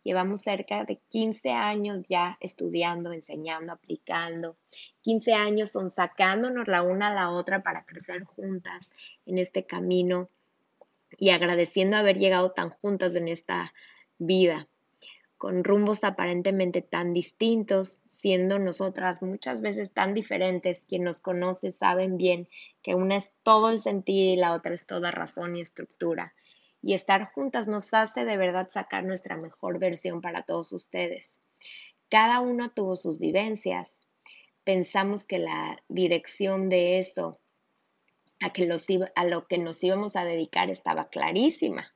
Llevamos 0.03 0.43
cerca 0.43 0.85
de 0.85 1.01
15 1.09 1.51
años 1.51 2.05
ya 2.09 2.39
estudiando, 2.41 3.13
enseñando, 3.13 3.73
aplicando. 3.73 4.57
15 5.03 5.33
años 5.33 5.73
son 5.73 5.91
sacándonos 5.91 6.69
la 6.69 6.83
una 6.83 7.09
a 7.09 7.15
la 7.15 7.31
otra 7.31 7.63
para 7.63 7.85
crecer 7.85 8.23
juntas 8.23 8.89
en 9.27 9.39
este 9.39 9.67
camino 9.67 10.29
y 11.19 11.31
agradeciendo 11.31 11.97
haber 11.97 12.19
llegado 12.19 12.53
tan 12.53 12.71
juntas 12.71 13.15
en 13.15 13.29
esta 13.29 13.73
vida. 14.19 14.69
Con 15.39 15.65
rumbos 15.65 16.03
aparentemente 16.03 16.81
tan 16.81 17.13
distintos, 17.13 18.01
siendo 18.05 18.59
nosotras 18.59 19.23
muchas 19.23 19.61
veces 19.61 19.93
tan 19.93 20.15
diferentes, 20.15 20.87
quien 20.87 21.05
nos 21.05 21.21
conoce 21.21 21.73
saben 21.73 22.17
bien 22.17 22.49
que 22.83 22.95
una 22.95 23.17
es 23.17 23.35
todo 23.43 23.71
el 23.71 23.81
sentir 23.81 24.35
y 24.35 24.37
la 24.37 24.55
otra 24.55 24.75
es 24.75 24.87
toda 24.87 25.11
razón 25.11 25.57
y 25.57 25.61
estructura. 25.61 26.35
Y 26.83 26.95
estar 26.95 27.33
juntas 27.33 27.69
nos 27.69 27.93
hace 27.93 28.25
de 28.25 28.37
verdad 28.37 28.69
sacar 28.71 29.05
nuestra 29.05 29.37
mejor 29.37 29.79
versión 29.79 30.21
para 30.21 30.43
todos 30.43 30.73
ustedes. 30.73 31.35
Cada 32.09 32.41
uno 32.41 32.71
tuvo 32.71 32.97
sus 32.97 33.19
vivencias. 33.19 33.99
Pensamos 34.65 35.27
que 35.27 35.39
la 35.39 35.83
dirección 35.89 36.69
de 36.69 36.99
eso, 36.99 37.39
a, 38.41 38.53
que 38.53 38.69
a 39.15 39.25
lo 39.25 39.47
que 39.47 39.59
nos 39.59 39.83
íbamos 39.83 40.17
a 40.17 40.25
dedicar, 40.25 40.71
estaba 40.71 41.09
clarísima. 41.09 41.93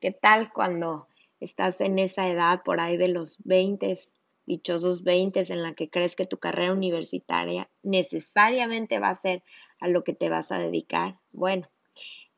¿Qué 0.00 0.10
tal 0.10 0.52
cuando 0.52 1.08
estás 1.42 1.80
en 1.80 1.98
esa 1.98 2.28
edad 2.28 2.62
por 2.62 2.80
ahí 2.80 2.96
de 2.96 3.08
los 3.08 3.36
20, 3.44 3.98
dichosos 4.46 5.02
20 5.02 5.40
en 5.52 5.62
la 5.62 5.74
que 5.74 5.90
crees 5.90 6.14
que 6.14 6.26
tu 6.26 6.38
carrera 6.38 6.72
universitaria 6.72 7.68
necesariamente 7.82 8.98
va 8.98 9.10
a 9.10 9.14
ser 9.14 9.42
a 9.80 9.88
lo 9.88 10.04
que 10.04 10.14
te 10.14 10.28
vas 10.28 10.52
a 10.52 10.58
dedicar. 10.58 11.18
Bueno, 11.32 11.68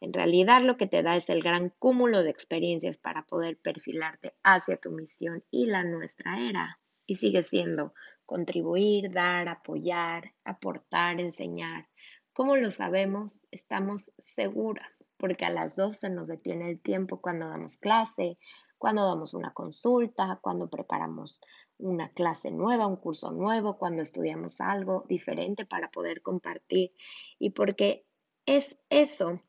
en 0.00 0.12
realidad 0.12 0.62
lo 0.62 0.76
que 0.76 0.86
te 0.86 1.02
da 1.02 1.16
es 1.16 1.28
el 1.28 1.42
gran 1.42 1.70
cúmulo 1.78 2.22
de 2.22 2.30
experiencias 2.30 2.98
para 2.98 3.26
poder 3.26 3.58
perfilarte 3.58 4.34
hacia 4.42 4.76
tu 4.76 4.90
misión 4.90 5.44
y 5.50 5.66
la 5.66 5.84
nuestra 5.84 6.40
era. 6.48 6.78
Y 7.06 7.16
sigue 7.16 7.42
siendo 7.42 7.92
contribuir, 8.24 9.12
dar, 9.12 9.48
apoyar, 9.48 10.32
aportar, 10.44 11.20
enseñar. 11.20 11.88
¿Cómo 12.34 12.56
lo 12.56 12.72
sabemos? 12.72 13.46
Estamos 13.52 14.12
seguras, 14.18 15.12
porque 15.18 15.44
a 15.44 15.50
las 15.50 15.76
12 15.76 16.10
nos 16.10 16.26
detiene 16.26 16.68
el 16.68 16.80
tiempo 16.80 17.20
cuando 17.20 17.48
damos 17.48 17.78
clase, 17.78 18.38
cuando 18.76 19.06
damos 19.06 19.34
una 19.34 19.52
consulta, 19.52 20.40
cuando 20.42 20.68
preparamos 20.68 21.40
una 21.78 22.08
clase 22.08 22.50
nueva, 22.50 22.88
un 22.88 22.96
curso 22.96 23.30
nuevo, 23.30 23.78
cuando 23.78 24.02
estudiamos 24.02 24.60
algo 24.60 25.04
diferente 25.08 25.64
para 25.64 25.92
poder 25.92 26.22
compartir. 26.22 26.90
Y 27.38 27.50
porque 27.50 28.04
es 28.46 28.76
eso 28.90 29.40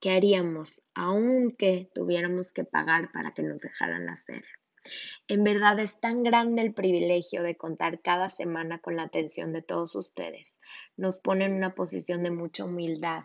que 0.00 0.10
haríamos 0.10 0.82
aunque 0.94 1.90
tuviéramos 1.94 2.52
que 2.52 2.64
pagar 2.64 3.12
para 3.12 3.34
que 3.34 3.42
nos 3.42 3.60
dejaran 3.60 4.08
hacerlo. 4.08 4.58
En 5.28 5.44
verdad 5.44 5.78
es 5.78 6.00
tan 6.00 6.22
grande 6.22 6.62
el 6.62 6.74
privilegio 6.74 7.42
de 7.42 7.56
contar 7.56 8.00
cada 8.00 8.28
semana 8.28 8.78
con 8.80 8.96
la 8.96 9.04
atención 9.04 9.52
de 9.52 9.62
todos 9.62 9.94
ustedes. 9.94 10.60
Nos 10.96 11.18
pone 11.18 11.44
en 11.44 11.54
una 11.54 11.74
posición 11.74 12.22
de 12.22 12.30
mucha 12.30 12.64
humildad 12.64 13.24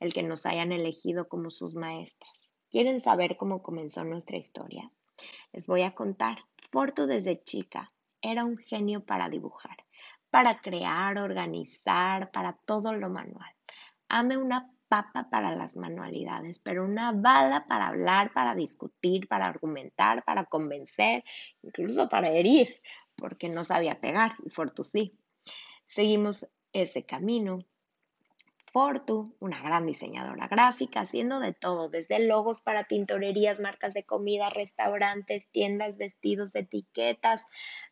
el 0.00 0.12
que 0.12 0.22
nos 0.22 0.46
hayan 0.46 0.72
elegido 0.72 1.28
como 1.28 1.50
sus 1.50 1.74
maestras. 1.74 2.50
¿Quieren 2.70 3.00
saber 3.00 3.36
cómo 3.36 3.62
comenzó 3.62 4.04
nuestra 4.04 4.36
historia? 4.36 4.90
Les 5.52 5.66
voy 5.66 5.82
a 5.82 5.94
contar. 5.94 6.38
Fortu 6.70 7.06
desde 7.06 7.42
chica 7.42 7.92
era 8.20 8.44
un 8.44 8.56
genio 8.56 9.04
para 9.04 9.28
dibujar, 9.28 9.76
para 10.30 10.60
crear, 10.60 11.18
organizar, 11.18 12.30
para 12.32 12.54
todo 12.64 12.92
lo 12.94 13.10
manual. 13.10 13.52
Ame 14.08 14.36
una 14.36 14.73
papa 14.94 15.28
para 15.28 15.56
las 15.56 15.76
manualidades, 15.76 16.60
pero 16.60 16.84
una 16.84 17.10
bala 17.10 17.66
para 17.66 17.88
hablar, 17.88 18.32
para 18.32 18.54
discutir, 18.54 19.26
para 19.26 19.46
argumentar, 19.46 20.24
para 20.24 20.44
convencer, 20.44 21.24
incluso 21.62 22.08
para 22.08 22.28
herir, 22.28 22.80
porque 23.16 23.48
no 23.48 23.64
sabía 23.64 24.00
pegar 24.00 24.34
y 24.44 24.50
Fortu 24.50 24.84
sí. 24.84 25.18
Seguimos 25.84 26.46
ese 26.72 27.04
camino 27.04 27.64
Fortu, 28.74 29.36
una 29.38 29.60
gran 29.60 29.86
diseñadora 29.86 30.46
gráfica, 30.48 31.02
haciendo 31.02 31.38
de 31.38 31.52
todo, 31.52 31.88
desde 31.88 32.18
logos 32.18 32.60
para 32.60 32.84
tintorerías, 32.84 33.60
marcas 33.60 33.94
de 33.94 34.04
comida, 34.04 34.50
restaurantes, 34.50 35.48
tiendas, 35.52 35.96
vestidos, 35.96 36.54
etiquetas 36.56 37.46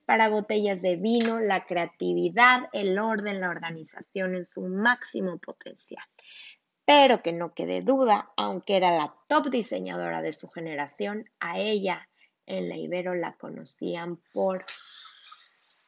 para 0.07 0.29
botellas 0.29 0.83
de 0.83 0.97
vino, 0.97 1.39
la 1.39 1.67
creatividad, 1.67 2.69
el 2.73 2.99
orden, 2.99 3.41
la 3.41 3.51
organización 3.51 4.35
en 4.35 4.45
su 4.45 4.69
máximo 4.69 5.39
potencial. 5.39 6.05
Pero 6.95 7.23
que 7.23 7.33
no 7.33 7.55
quede 7.55 7.81
duda, 7.81 8.33
aunque 8.37 8.77
era 8.77 8.91
la 8.91 9.15
top 9.27 9.49
diseñadora 9.49 10.21
de 10.21 10.35
su 10.35 10.49
generación, 10.49 11.25
a 11.41 11.59
ella 11.59 12.07
en 12.45 12.69
la 12.69 12.77
Ibero 12.77 13.15
la 13.15 13.33
conocían 13.33 14.19
por 14.35 14.67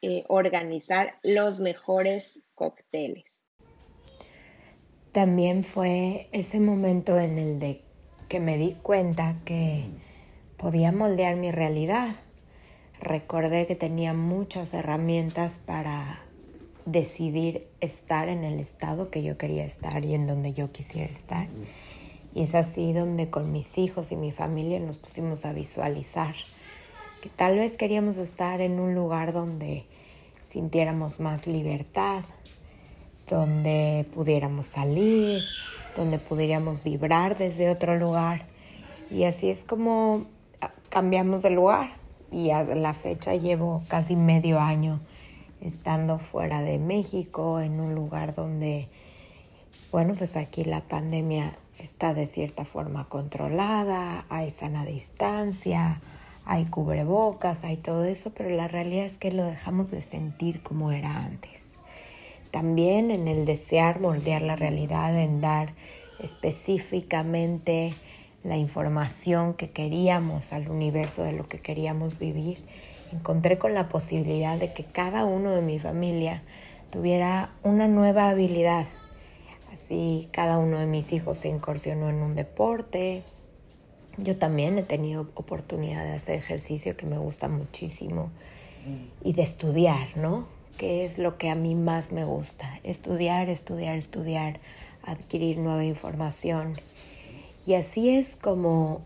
eh, 0.01 0.23
organizar 0.27 1.19
los 1.21 1.59
mejores 1.59 2.39
cócteles 2.55 3.35
también 5.15 5.63
fue 5.63 6.27
ese 6.33 6.59
momento 6.59 7.17
en 7.17 7.37
el 7.37 7.57
de 7.57 7.81
que 8.27 8.41
me 8.41 8.57
di 8.57 8.73
cuenta 8.73 9.37
que 9.45 9.85
podía 10.57 10.91
moldear 10.91 11.37
mi 11.37 11.51
realidad. 11.51 12.09
Recordé 12.99 13.65
que 13.65 13.77
tenía 13.77 14.11
muchas 14.11 14.73
herramientas 14.73 15.57
para 15.65 16.24
decidir 16.85 17.67
estar 17.81 18.29
en 18.29 18.43
el 18.43 18.59
estado 18.59 19.09
que 19.09 19.23
yo 19.23 19.37
quería 19.37 19.65
estar 19.65 20.05
y 20.05 20.13
en 20.13 20.27
donde 20.27 20.53
yo 20.53 20.71
quisiera 20.71 21.11
estar. 21.11 21.47
Y 22.33 22.43
es 22.43 22.53
así 22.53 22.93
donde 22.93 23.29
con 23.29 23.51
mis 23.51 23.77
hijos 23.77 24.11
y 24.11 24.15
mi 24.15 24.31
familia 24.31 24.79
nos 24.79 24.97
pusimos 24.97 25.45
a 25.45 25.53
visualizar 25.53 26.35
que 27.21 27.29
tal 27.29 27.57
vez 27.57 27.75
queríamos 27.77 28.17
estar 28.17 28.61
en 28.61 28.79
un 28.79 28.93
lugar 28.93 29.33
donde 29.33 29.85
sintiéramos 30.45 31.19
más 31.19 31.47
libertad, 31.47 32.23
donde 33.27 34.05
pudiéramos 34.13 34.67
salir, 34.67 35.41
donde 35.95 36.19
pudiéramos 36.19 36.83
vibrar 36.83 37.37
desde 37.37 37.69
otro 37.69 37.97
lugar. 37.97 38.43
Y 39.09 39.23
así 39.23 39.49
es 39.49 39.63
como 39.63 40.25
ah, 40.61 40.71
cambiamos 40.89 41.41
de 41.41 41.49
lugar. 41.49 41.89
Y 42.31 42.51
a 42.51 42.63
la 42.63 42.93
fecha 42.93 43.33
llevo 43.35 43.81
casi 43.87 44.15
medio 44.15 44.59
año 44.59 44.99
estando 45.61 46.19
fuera 46.19 46.61
de 46.61 46.77
México, 46.77 47.59
en 47.59 47.79
un 47.79 47.95
lugar 47.95 48.35
donde, 48.35 48.87
bueno, 49.91 50.15
pues 50.17 50.35
aquí 50.37 50.63
la 50.63 50.81
pandemia 50.81 51.57
está 51.79 52.13
de 52.13 52.25
cierta 52.25 52.65
forma 52.65 53.07
controlada, 53.09 54.25
hay 54.29 54.51
sana 54.51 54.85
distancia, 54.85 56.01
hay 56.45 56.65
cubrebocas, 56.65 57.63
hay 57.63 57.77
todo 57.77 58.05
eso, 58.05 58.31
pero 58.35 58.49
la 58.49 58.67
realidad 58.67 59.05
es 59.05 59.17
que 59.17 59.31
lo 59.31 59.43
dejamos 59.43 59.91
de 59.91 60.01
sentir 60.01 60.61
como 60.61 60.91
era 60.91 61.23
antes. 61.23 61.73
También 62.51 63.11
en 63.11 63.27
el 63.27 63.45
desear 63.45 63.99
moldear 63.99 64.41
la 64.41 64.55
realidad, 64.55 65.19
en 65.19 65.41
dar 65.41 65.73
específicamente 66.19 67.93
la 68.43 68.57
información 68.57 69.55
que 69.55 69.71
queríamos 69.71 70.53
al 70.53 70.69
universo 70.69 71.23
de 71.23 71.33
lo 71.33 71.47
que 71.47 71.59
queríamos 71.59 72.19
vivir, 72.19 72.63
encontré 73.15 73.57
con 73.57 73.73
la 73.73 73.89
posibilidad 73.89 74.57
de 74.57 74.73
que 74.73 74.83
cada 74.83 75.25
uno 75.25 75.51
de 75.51 75.61
mi 75.61 75.79
familia 75.79 76.43
tuviera 76.91 77.51
una 77.63 77.87
nueva 77.87 78.29
habilidad. 78.29 78.85
Así 79.71 80.29
cada 80.31 80.57
uno 80.57 80.79
de 80.79 80.85
mis 80.85 81.11
hijos 81.13 81.37
se 81.37 81.49
incursionó 81.49 82.09
en 82.09 82.21
un 82.21 82.35
deporte. 82.35 83.23
Yo 84.17 84.37
también 84.37 84.77
he 84.77 84.83
tenido 84.83 85.29
oportunidad 85.35 86.03
de 86.03 86.13
hacer 86.13 86.35
ejercicio 86.35 86.95
que 86.95 87.05
me 87.05 87.17
gusta 87.17 87.49
muchísimo 87.49 88.29
y 89.23 89.33
de 89.33 89.41
estudiar, 89.41 90.15
¿no? 90.15 90.55
que 90.77 91.05
es 91.05 91.17
lo 91.17 91.37
que 91.37 91.49
a 91.49 91.55
mí 91.55 91.75
más 91.75 92.11
me 92.11 92.25
gusta. 92.25 92.79
Estudiar, 92.83 93.49
estudiar, 93.49 93.97
estudiar, 93.97 94.59
adquirir 95.03 95.57
nueva 95.57 95.85
información. 95.85 96.73
Y 97.65 97.73
así 97.73 98.09
es 98.09 98.35
como 98.35 99.01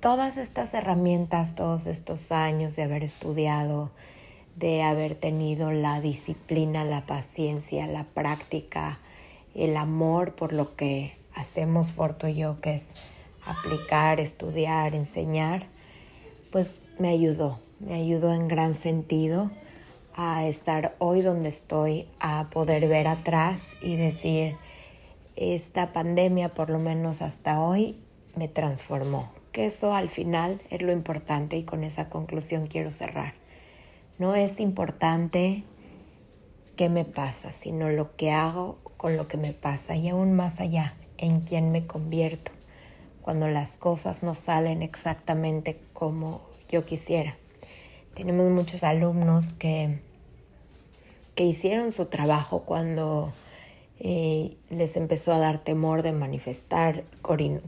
todas 0.00 0.36
estas 0.36 0.74
herramientas, 0.74 1.54
todos 1.54 1.86
estos 1.86 2.30
años 2.32 2.76
de 2.76 2.82
haber 2.82 3.02
estudiado, 3.02 3.90
de 4.56 4.82
haber 4.82 5.14
tenido 5.14 5.72
la 5.72 6.00
disciplina, 6.00 6.84
la 6.84 7.06
paciencia, 7.06 7.86
la 7.86 8.04
práctica, 8.04 8.98
el 9.54 9.76
amor 9.76 10.34
por 10.34 10.52
lo 10.52 10.76
que 10.76 11.16
hacemos 11.34 11.92
Forto 11.92 12.28
y 12.28 12.34
yo, 12.34 12.60
que 12.60 12.74
es 12.74 12.94
aplicar, 13.44 14.20
estudiar, 14.20 14.94
enseñar, 14.94 15.66
pues 16.50 16.82
me 16.98 17.08
ayudó, 17.08 17.60
me 17.80 17.94
ayudó 17.94 18.32
en 18.32 18.48
gran 18.48 18.74
sentido 18.74 19.50
a 20.14 20.46
estar 20.46 20.96
hoy 20.98 21.22
donde 21.22 21.48
estoy, 21.48 22.06
a 22.18 22.48
poder 22.50 22.88
ver 22.88 23.06
atrás 23.06 23.74
y 23.80 23.96
decir, 23.96 24.56
esta 25.36 25.92
pandemia, 25.92 26.48
por 26.54 26.70
lo 26.70 26.80
menos 26.80 27.22
hasta 27.22 27.60
hoy, 27.60 27.96
me 28.34 28.48
transformó. 28.48 29.37
Eso 29.58 29.92
al 29.92 30.08
final 30.08 30.60
es 30.70 30.82
lo 30.82 30.92
importante 30.92 31.56
y 31.56 31.64
con 31.64 31.82
esa 31.82 32.08
conclusión 32.08 32.68
quiero 32.68 32.92
cerrar. 32.92 33.34
No 34.16 34.36
es 34.36 34.60
importante 34.60 35.64
qué 36.76 36.88
me 36.88 37.04
pasa, 37.04 37.50
sino 37.50 37.88
lo 37.88 38.14
que 38.14 38.30
hago 38.30 38.78
con 38.96 39.16
lo 39.16 39.26
que 39.26 39.36
me 39.36 39.52
pasa 39.52 39.96
y 39.96 40.10
aún 40.10 40.32
más 40.32 40.60
allá, 40.60 40.94
en 41.16 41.40
quién 41.40 41.72
me 41.72 41.88
convierto 41.88 42.52
cuando 43.20 43.48
las 43.48 43.76
cosas 43.76 44.22
no 44.22 44.36
salen 44.36 44.80
exactamente 44.80 45.80
como 45.92 46.40
yo 46.68 46.86
quisiera. 46.86 47.36
Tenemos 48.14 48.48
muchos 48.52 48.84
alumnos 48.84 49.54
que 49.54 49.98
que 51.34 51.44
hicieron 51.44 51.90
su 51.90 52.06
trabajo 52.06 52.60
cuando 52.60 53.32
les 54.00 54.96
empezó 54.96 55.32
a 55.32 55.38
dar 55.38 55.58
temor 55.58 56.02
de 56.02 56.12
manifestar 56.12 57.04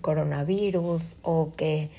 coronavirus 0.01 1.17
o 1.23 1.53
que 1.57 1.91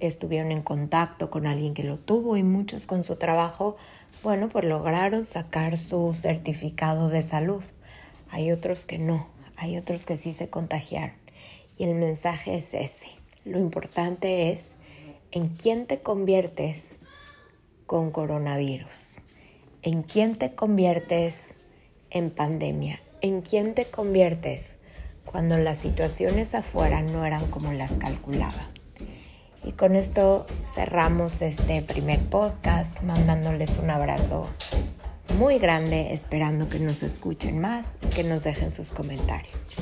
estuvieron 0.00 0.52
en 0.52 0.62
contacto 0.62 1.30
con 1.30 1.46
alguien 1.46 1.74
que 1.74 1.84
lo 1.84 1.98
tuvo 1.98 2.36
y 2.36 2.42
muchos 2.42 2.86
con 2.86 3.02
su 3.02 3.16
trabajo, 3.16 3.76
bueno, 4.22 4.48
pues 4.48 4.64
lograron 4.64 5.26
sacar 5.26 5.76
su 5.76 6.14
certificado 6.14 7.08
de 7.08 7.22
salud. 7.22 7.62
Hay 8.30 8.50
otros 8.50 8.86
que 8.86 8.98
no, 8.98 9.28
hay 9.56 9.76
otros 9.76 10.06
que 10.06 10.16
sí 10.16 10.32
se 10.32 10.48
contagiaron. 10.48 11.14
Y 11.78 11.84
el 11.84 11.94
mensaje 11.94 12.56
es 12.56 12.72
ese. 12.72 13.06
Lo 13.44 13.58
importante 13.58 14.50
es 14.50 14.72
en 15.30 15.48
quién 15.50 15.86
te 15.86 16.00
conviertes 16.00 17.00
con 17.86 18.10
coronavirus, 18.10 19.20
en 19.82 20.02
quién 20.02 20.36
te 20.36 20.54
conviertes 20.54 21.56
en 22.10 22.30
pandemia, 22.30 23.00
en 23.26 23.42
quién 23.42 23.74
te 23.74 23.86
conviertes 23.86 24.78
cuando 25.24 25.58
las 25.58 25.78
situaciones 25.78 26.54
afuera 26.54 27.02
no 27.02 27.26
eran 27.26 27.50
como 27.50 27.72
las 27.72 27.94
calculaba. 27.98 28.70
Y 29.64 29.72
con 29.72 29.96
esto 29.96 30.46
cerramos 30.62 31.42
este 31.42 31.82
primer 31.82 32.20
podcast 32.20 33.02
mandándoles 33.02 33.78
un 33.78 33.90
abrazo 33.90 34.48
muy 35.36 35.58
grande, 35.58 36.12
esperando 36.12 36.68
que 36.68 36.78
nos 36.78 37.02
escuchen 37.02 37.60
más 37.60 37.96
y 38.00 38.06
que 38.06 38.22
nos 38.22 38.44
dejen 38.44 38.70
sus 38.70 38.92
comentarios. 38.92 39.76